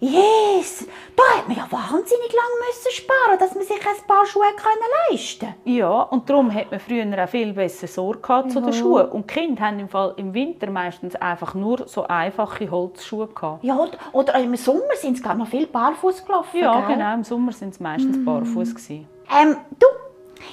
Yes! 0.04 0.88
Da 1.16 1.38
hat 1.38 1.48
man 1.48 1.56
ja 1.56 1.68
wahnsinnig 1.70 2.34
lang 2.34 2.52
müssen 2.66 2.92
sparen, 2.92 3.38
dass 3.40 3.54
man 3.54 3.64
sich 3.64 3.78
ein 3.78 4.08
paar 4.08 4.26
Schuhe 4.26 4.46
können 4.58 5.12
leisten 5.12 5.46
konnte. 5.46 5.70
Ja, 5.70 6.02
und 6.02 6.28
darum 6.28 6.52
hat 6.52 6.72
man 6.72 6.80
früher 6.80 7.24
auch 7.24 7.30
viel 7.30 7.54
besser 7.54 7.86
Sorge 7.86 8.20
gehabt 8.20 8.52
zu 8.52 8.62
den 8.62 8.74
Schuhen. 8.74 9.10
Und 9.10 9.30
die 9.30 9.34
Kinder 9.36 9.62
haben 9.62 9.80
im, 9.80 9.88
Fall 9.88 10.16
im 10.18 10.34
Winter 10.34 10.72
meistens 10.72 11.16
einfach 11.16 11.54
nur 11.54 11.88
so 11.88 12.08
einfache 12.08 12.72
Holzschuhe 12.72 13.28
gehabt. 13.28 13.64
Ja, 13.64 13.78
oder, 14.12 14.40
im 14.40 14.56
Sommer 14.56 14.96
sind 14.96 15.18
es 15.18 15.24
glaub, 15.24 15.38
noch 15.38 15.48
viel 15.48 15.68
barfuß 15.68 16.26
gelaufen. 16.26 16.60
Ja, 16.60 16.80
gell? 16.80 16.96
genau. 16.96 17.14
Im 17.14 17.24
Sommer 17.24 17.52
sind 17.52 17.70
es 17.76 17.80
meistens 17.80 18.26
barfuß 18.26 18.74
gewesen. 18.74 19.08
Ähm, 19.40 19.58
du, 19.78 19.86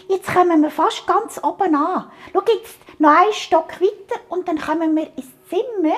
jetzt 0.08 0.32
kommen 0.32 0.62
wir 0.62 0.70
fast 0.70 1.06
ganz 1.06 1.40
oben 1.42 1.74
an. 1.74 2.04
Schau 2.32 2.42
jetzt, 2.52 2.78
noch 3.00 3.10
einen 3.10 3.32
Stock 3.32 3.80
weiter 3.80 4.20
und 4.28 4.46
dann 4.48 4.58
kommen 4.58 4.94
wir 4.96 5.08
ins 5.16 5.28
Zimmer 5.48 5.94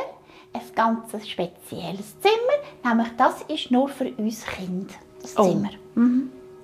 ein 0.53 0.61
ganz 0.74 1.12
spezielles 1.29 2.18
Zimmer, 2.20 2.59
nämlich 2.85 3.09
das 3.16 3.42
ist 3.42 3.70
nur 3.70 3.88
für 3.88 4.11
uns 4.16 4.44
Kinder, 4.44 4.94
das 5.22 5.37
Oh. 5.38 5.44
Zimmer. 5.44 5.70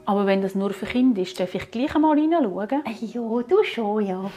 Aber 0.05 0.27
wenn 0.27 0.41
das 0.43 0.55
nur 0.55 0.71
für 0.73 0.87
Kinder 0.87 1.23
ist, 1.23 1.39
darf 1.39 1.55
ich 1.55 1.71
gleich 1.71 1.95
einmal 1.95 2.19
reinschauen? 2.19 2.85
Äh, 2.85 3.05
Ja, 3.07 3.21
du 3.43 3.63
schon, 3.65 4.07
ja. 4.07 4.31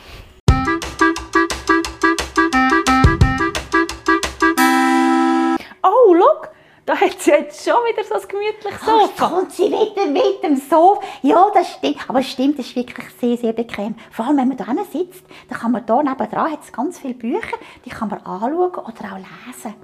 Da 6.89 6.99
hat 6.99 7.21
sie 7.21 7.29
jetzt 7.29 7.63
schon 7.63 7.75
wieder 7.87 8.03
so 8.03 8.15
ein 8.15 8.27
gemütliches 8.27 8.83
Sofa. 8.83 9.29
kommt 9.29 9.51
sie 9.51 9.65
wieder 9.65 10.07
mit 10.07 10.41
dem 10.41 10.55
Sofa. 10.55 10.99
Ja, 11.21 11.47
das 11.53 11.73
stimmt. 11.73 11.97
Aber 12.07 12.19
es 12.19 12.31
stimmt, 12.31 12.57
das 12.57 12.65
ist 12.65 12.75
wirklich 12.75 13.05
sehr, 13.21 13.37
sehr 13.37 13.53
bequem. 13.53 13.93
Vor 14.09 14.25
allem, 14.25 14.37
wenn 14.37 14.47
man 14.47 14.57
da 14.57 14.65
sitzt, 14.91 15.23
dann 15.49 15.59
kann 15.59 15.71
man 15.71 15.85
hier 15.85 15.97
nebenan 15.97 16.51
hat 16.51 16.63
es 16.63 16.71
ganz 16.71 16.97
viele 16.97 17.13
Bücher, 17.13 17.57
die 17.85 17.91
kann 17.91 18.09
man 18.09 18.17
anschauen 18.25 18.71
oder 18.73 18.81
auch 18.81 19.17
lesen. 19.17 19.75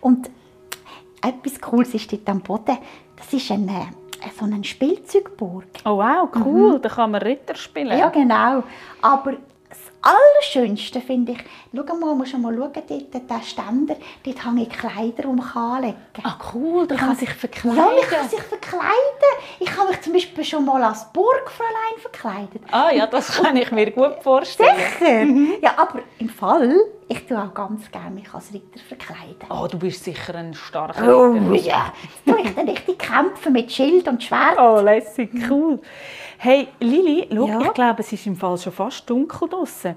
Und 0.00 0.30
etwas 1.22 1.60
Cooles 1.60 1.94
ist 1.94 2.12
dort 2.12 2.28
am 2.28 2.40
Boden. 2.40 2.76
Das 3.14 3.32
ist 3.32 3.52
eine, 3.52 3.90
äh, 4.20 4.30
so 4.36 4.44
eine 4.44 4.64
Spielzeugburg. 4.64 5.64
Oh 5.84 5.98
wow, 5.98 6.28
cool, 6.44 6.80
da 6.80 6.88
kann 6.88 7.12
man 7.12 7.22
Ritter 7.22 7.54
spielen. 7.54 7.96
Ja, 7.96 8.08
genau. 8.08 8.64
Aber 9.00 9.34
Allerschönste 10.00 11.00
finde 11.00 11.32
ich, 11.32 11.38
schau 11.74 11.96
mal, 11.96 12.14
musst 12.14 12.32
du 12.32 12.38
mal 12.38 12.54
schauen, 12.56 12.72
dort, 12.72 13.30
der 13.30 13.42
Ständer, 13.42 13.96
dort 14.24 14.44
hänge 14.44 14.62
ich 14.62 14.68
Kleider, 14.70 15.22
die 15.22 15.26
man 15.26 15.40
anlegen 15.54 15.96
kann. 16.12 16.24
Ah 16.24 16.38
cool, 16.54 16.86
da 16.86 16.94
kann 16.94 17.08
man 17.08 17.16
sich 17.16 17.30
verkleiden. 17.30 17.76
Ja, 17.78 17.88
ich 18.00 18.08
kann 18.08 18.28
sich 18.28 18.40
verkleiden. 18.40 18.88
Ich 19.58 19.76
habe 19.76 19.88
mich 19.88 20.00
zum 20.00 20.12
Beispiel 20.12 20.44
schon 20.44 20.64
mal 20.64 20.82
als 20.82 21.04
Burgfräulein 21.12 21.98
verkleidet. 22.00 22.62
Ah 22.70 22.90
ja, 22.92 23.06
das 23.06 23.32
kann 23.40 23.56
ich 23.56 23.70
mir 23.72 23.90
gut 23.90 24.16
vorstellen. 24.22 24.76
Sicher? 24.98 25.58
Ja, 25.62 25.74
aber 25.76 26.00
im 26.18 26.28
Fall, 26.28 26.74
ich 27.08 27.26
tue 27.26 27.36
auch 27.42 27.52
ganz 27.52 27.90
gerne 27.90 28.10
mich 28.10 28.32
als 28.32 28.52
Ritter 28.52 28.80
verkleiden. 28.86 29.46
Oh, 29.50 29.66
du 29.66 29.78
bist 29.78 30.04
sicher 30.04 30.34
ein 30.36 30.54
starker 30.54 31.12
Oh 31.18 31.32
Ritter. 31.32 31.66
ja, 31.66 31.92
jetzt 32.02 32.24
tue 32.24 32.40
ich 32.40 32.54
dann 32.54 32.68
richtig 32.68 32.98
kämpfen 32.98 33.52
mit 33.52 33.72
Schild 33.72 34.06
und 34.06 34.22
Schwert. 34.22 34.58
Oh, 34.58 34.80
lässig, 34.80 35.30
cool. 35.50 35.80
Hey, 36.40 36.68
Lili, 36.78 37.26
schau, 37.34 37.48
Ja? 37.48 37.60
ich 37.62 37.72
glaube, 37.74 38.00
es 38.02 38.12
ist 38.12 38.24
im 38.26 38.36
Fall 38.36 38.56
schon 38.58 38.72
fast 38.72 39.10
dunkel 39.10 39.48
draußen. 39.48 39.87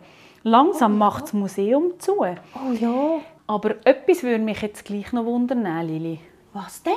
Langsam 0.43 0.97
macht 0.97 1.23
das 1.25 1.33
Museum 1.33 1.99
zu. 1.99 2.19
Oh 2.21 2.73
ja, 2.79 3.19
Aber 3.47 3.75
etwas 3.85 4.23
würde 4.23 4.43
mich 4.43 4.61
jetzt 4.61 4.85
gleich 4.85 5.11
noch 5.13 5.25
wundern, 5.25 5.63
Lili. 5.85 6.19
was 6.53 6.81
denn? 6.83 6.93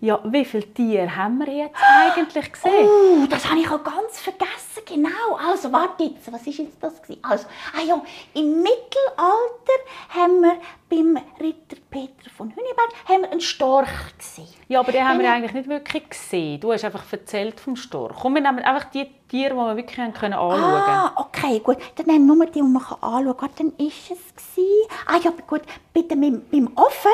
Ja, 0.00 0.20
wie 0.24 0.44
viele 0.44 0.72
Tiere 0.72 1.14
haben 1.16 1.38
wir 1.38 1.52
jetzt 1.52 1.76
eigentlich 1.82 2.52
gesehen? 2.52 2.86
Oh, 2.86 3.26
das 3.28 3.48
habe 3.50 3.60
ich 3.60 3.68
auch 3.70 3.82
ganz 3.82 4.20
vergessen. 4.20 4.73
Genau. 4.86 5.36
Also, 5.36 5.72
warte 5.72 6.04
jetzt. 6.04 6.30
Was 6.32 6.46
ist 6.46 6.58
jetzt 6.58 6.76
das? 6.80 7.00
gewesen? 7.02 7.20
Also, 7.22 7.46
ah 7.76 7.82
ja, 7.82 8.02
im 8.34 8.62
Mittelalter 8.62 9.78
haben 10.10 10.40
wir 10.42 10.56
beim 10.88 11.18
Ritter 11.40 11.76
Peter 11.90 12.30
von 12.36 12.48
Hüniberg 12.50 12.90
haben 13.08 13.22
wir 13.22 13.30
einen 13.30 13.40
Storch 13.40 13.88
gesehen. 14.18 14.48
Ja, 14.68 14.80
aber 14.80 14.92
den 14.92 15.06
haben 15.06 15.20
wir 15.20 15.30
eigentlich 15.30 15.52
nicht 15.52 15.68
wirklich 15.68 16.08
gesehen. 16.08 16.60
Du 16.60 16.72
hast 16.72 16.84
einfach 16.84 17.04
erzählt 17.12 17.60
vom 17.60 17.76
Storch. 17.76 18.16
Komm, 18.20 18.34
wir 18.34 18.42
nehmen 18.42 18.58
einfach 18.60 18.90
die 18.90 19.06
Tiere, 19.28 19.50
die 19.50 19.56
wir 19.56 19.76
wirklich 19.76 19.98
haben 19.98 20.12
können 20.12 20.34
anschauen 20.34 20.62
Ah, 20.62 21.12
okay, 21.16 21.60
gut. 21.60 21.78
Dann 21.96 22.06
haben 22.06 22.26
wir 22.26 22.34
nur 22.34 22.46
die, 22.46 22.52
die 22.52 22.62
man 22.62 22.82
anschauen 22.82 23.36
kann. 23.36 23.50
Dann 23.58 23.72
ist 23.86 24.10
es 24.10 24.34
gewesen. 24.34 24.88
Ah 25.06 25.18
ja, 25.22 25.32
gut. 25.46 25.62
Dem, 25.94 26.20
beim, 26.20 26.42
beim 26.50 26.70
Ofen 26.76 27.10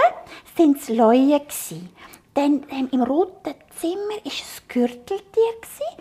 waren 0.57 0.77
es 0.77 0.89
Leute. 0.89 1.45
gewesen. 1.45 1.91
Dann 2.41 2.65
ähm, 2.71 2.89
im 2.93 3.03
roten 3.03 3.55
Zimmer 3.79 3.97
war 4.09 4.25
es 4.25 4.63
Gürteltier. 4.67 5.21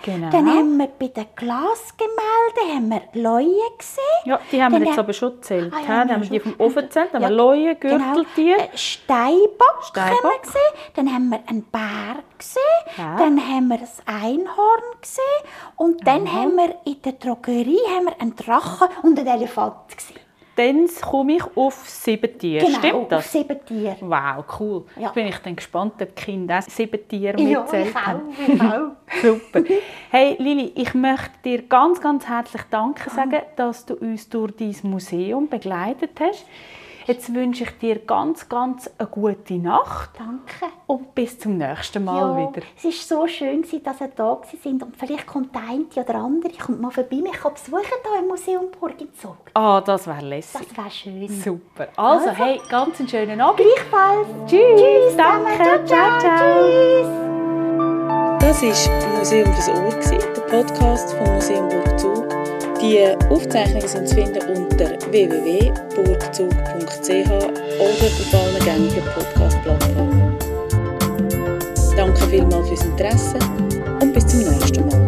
Genau. 0.03 0.29
Dann 0.29 0.47
haben 0.47 0.77
wir 0.77 0.87
bei 0.87 1.07
den 1.07 1.25
Glasgemälden 1.35 2.75
haben 2.75 2.89
wir 2.89 3.21
Leute 3.21 3.75
gesehen. 3.77 4.03
Ja, 4.25 4.39
die 4.49 4.63
haben 4.63 4.71
wir 4.71 4.79
Dann 4.79 4.87
jetzt 4.87 4.97
haben- 4.97 5.05
aber 5.05 5.13
schon 5.13 5.35
gezählt. 5.35 5.73
Ah, 5.75 5.79
ja, 5.81 5.87
dann 5.87 6.11
haben 6.13 6.21
wir 6.21 6.27
ja, 6.27 6.31
die 6.33 6.39
vom 6.39 6.55
Ofen 6.59 6.83
gezählt, 6.83 7.09
dann 7.11 7.23
haben 7.25 7.31
wir 7.31 7.37
Ja, 7.37 7.43
Leue, 7.43 7.75
Gürteltier. 7.75 8.55
Genau. 8.57 8.69
Steinbock, 8.75 9.83
Steinbock. 9.83 10.23
haben 10.23 10.31
wir 10.31 10.39
gesehen. 10.41 10.93
Dann 10.95 11.13
haben 11.13 11.29
wir 11.29 11.39
einen 11.49 11.63
Bär 11.63 12.23
gesehen. 12.37 12.61
Ja. 12.97 13.17
Dann 13.17 13.37
haben 13.45 13.67
wir 13.67 13.77
das 13.79 13.97
Einhorn 14.05 14.83
gesehen. 15.01 15.23
Und 15.75 16.07
dann 16.07 16.31
haben 16.31 16.55
wir 16.55 16.75
in 16.85 17.01
der 17.01 17.13
Drogerie 17.13 17.79
haben 17.95 18.05
wir 18.05 18.21
einen 18.21 18.35
Drachen 18.37 18.87
und 19.03 19.19
einen 19.19 19.27
Elefant 19.27 19.95
gesehen. 19.97 20.19
Dann 20.59 20.89
komme 21.01 21.37
ich 21.37 21.43
auf 21.55 21.87
sieben 21.87 22.37
Tiere. 22.37 22.65
Genau, 22.65 22.79
Stimmt 22.79 22.93
auf 22.95 23.07
das? 23.07 23.31
sieben 23.31 23.65
Tiere. 23.65 23.95
Wow, 24.01 24.43
cool. 24.59 24.83
Ja. 24.97 25.03
Jetzt 25.03 25.13
bin 25.13 25.27
ich 25.27 25.37
dann 25.37 25.55
gespannt, 25.55 25.93
ob 26.01 26.13
die 26.13 26.21
Kinder 26.21 26.59
auch 26.59 26.63
sieben 26.63 27.07
Tiere 27.07 27.41
Ja, 27.41 27.65
ich 27.71 27.95
auch, 27.95 28.19
ich 28.45 28.61
auch. 28.61 28.91
Super. 29.21 29.63
Hey 30.11 30.35
Lili, 30.37 30.73
ich 30.75 30.93
möchte 30.93 31.31
dir 31.45 31.61
ganz, 31.61 32.01
ganz 32.01 32.27
herzlich 32.27 32.63
Danke 32.69 33.09
sagen, 33.09 33.41
dass 33.55 33.85
du 33.85 33.93
uns 33.93 34.27
durch 34.27 34.51
dein 34.57 34.75
Museum 34.83 35.47
begleitet 35.47 36.19
hast. 36.19 36.45
Jetzt 37.09 37.33
wünsche 37.33 37.63
ich 37.63 37.75
dir 37.79 37.97
ganz, 38.05 38.47
ganz 38.47 38.87
eine 38.99 39.07
gute 39.07 39.55
Nacht 39.55 40.11
Danke. 40.15 40.71
und 40.85 41.15
bis 41.15 41.39
zum 41.39 41.57
nächsten 41.57 42.03
Mal 42.03 42.39
ja, 42.39 42.49
wieder. 42.49 42.61
Es 42.77 42.83
war 43.09 43.17
so 43.21 43.27
schön, 43.27 43.63
gewesen, 43.63 43.81
dass 43.81 43.99
ihr 43.99 44.11
da 44.15 44.39
sind 44.61 44.83
und 44.83 44.95
vielleicht 44.95 45.25
kommt 45.25 45.55
der 45.55 45.63
eine 45.63 45.85
oder 46.07 46.19
andere 46.19 46.53
kommt 46.53 46.79
mal 46.79 46.91
vorbei 46.91 47.15
mich 47.15 47.31
besuchen 47.31 47.81
hier 47.81 48.19
im 48.21 48.27
Museum 48.27 48.67
Burg 48.79 49.01
in 49.01 49.11
Zug. 49.15 49.37
Ah, 49.55 49.81
das 49.81 50.05
wäre 50.05 50.21
lässig. 50.23 50.61
Das 50.67 50.77
wäre 50.77 50.91
schön. 50.91 51.27
Super. 51.29 51.87
Also, 51.95 52.29
Also. 52.29 52.43
hey, 52.43 52.61
ganz 52.69 52.99
einen 52.99 53.09
schönen 53.09 53.41
Abend. 53.41 53.57
Gleichfalls. 53.57 54.27
Tschüss. 54.45 54.59
Tschüss. 54.79 55.17
Danke. 55.17 55.49
zusammen. 55.57 55.87
Ciao, 55.87 56.19
ciao. 56.19 56.67
Tschüss. 56.69 57.29
Das 58.39 58.61
war 58.61 59.17
Museum 59.17 59.51
fürs 59.53 59.69
Ohr, 59.69 60.21
der 60.35 60.41
Podcast 60.41 61.13
vom 61.15 61.33
Museum 61.33 61.69
Burgzug. 61.69 62.58
Die 62.81 62.99
Aufzeichnungen 63.29 63.87
sind 63.87 64.07
zu 64.07 64.15
finden 64.15 64.41
unter 64.55 64.91
www.burgzug.ch 65.11 67.29
oder 67.29 68.07
auf 68.07 68.33
allen 68.33 68.63
gängigen 68.63 69.03
Podcast-Plattformen. 69.13 70.37
Danke 71.97 72.21
vielmals 72.27 72.69
fürs 72.69 72.85
Interesse 72.85 73.37
und 74.01 74.13
bis 74.13 74.25
zum 74.27 74.39
nächsten 74.39 74.85
Mal. 74.85 74.98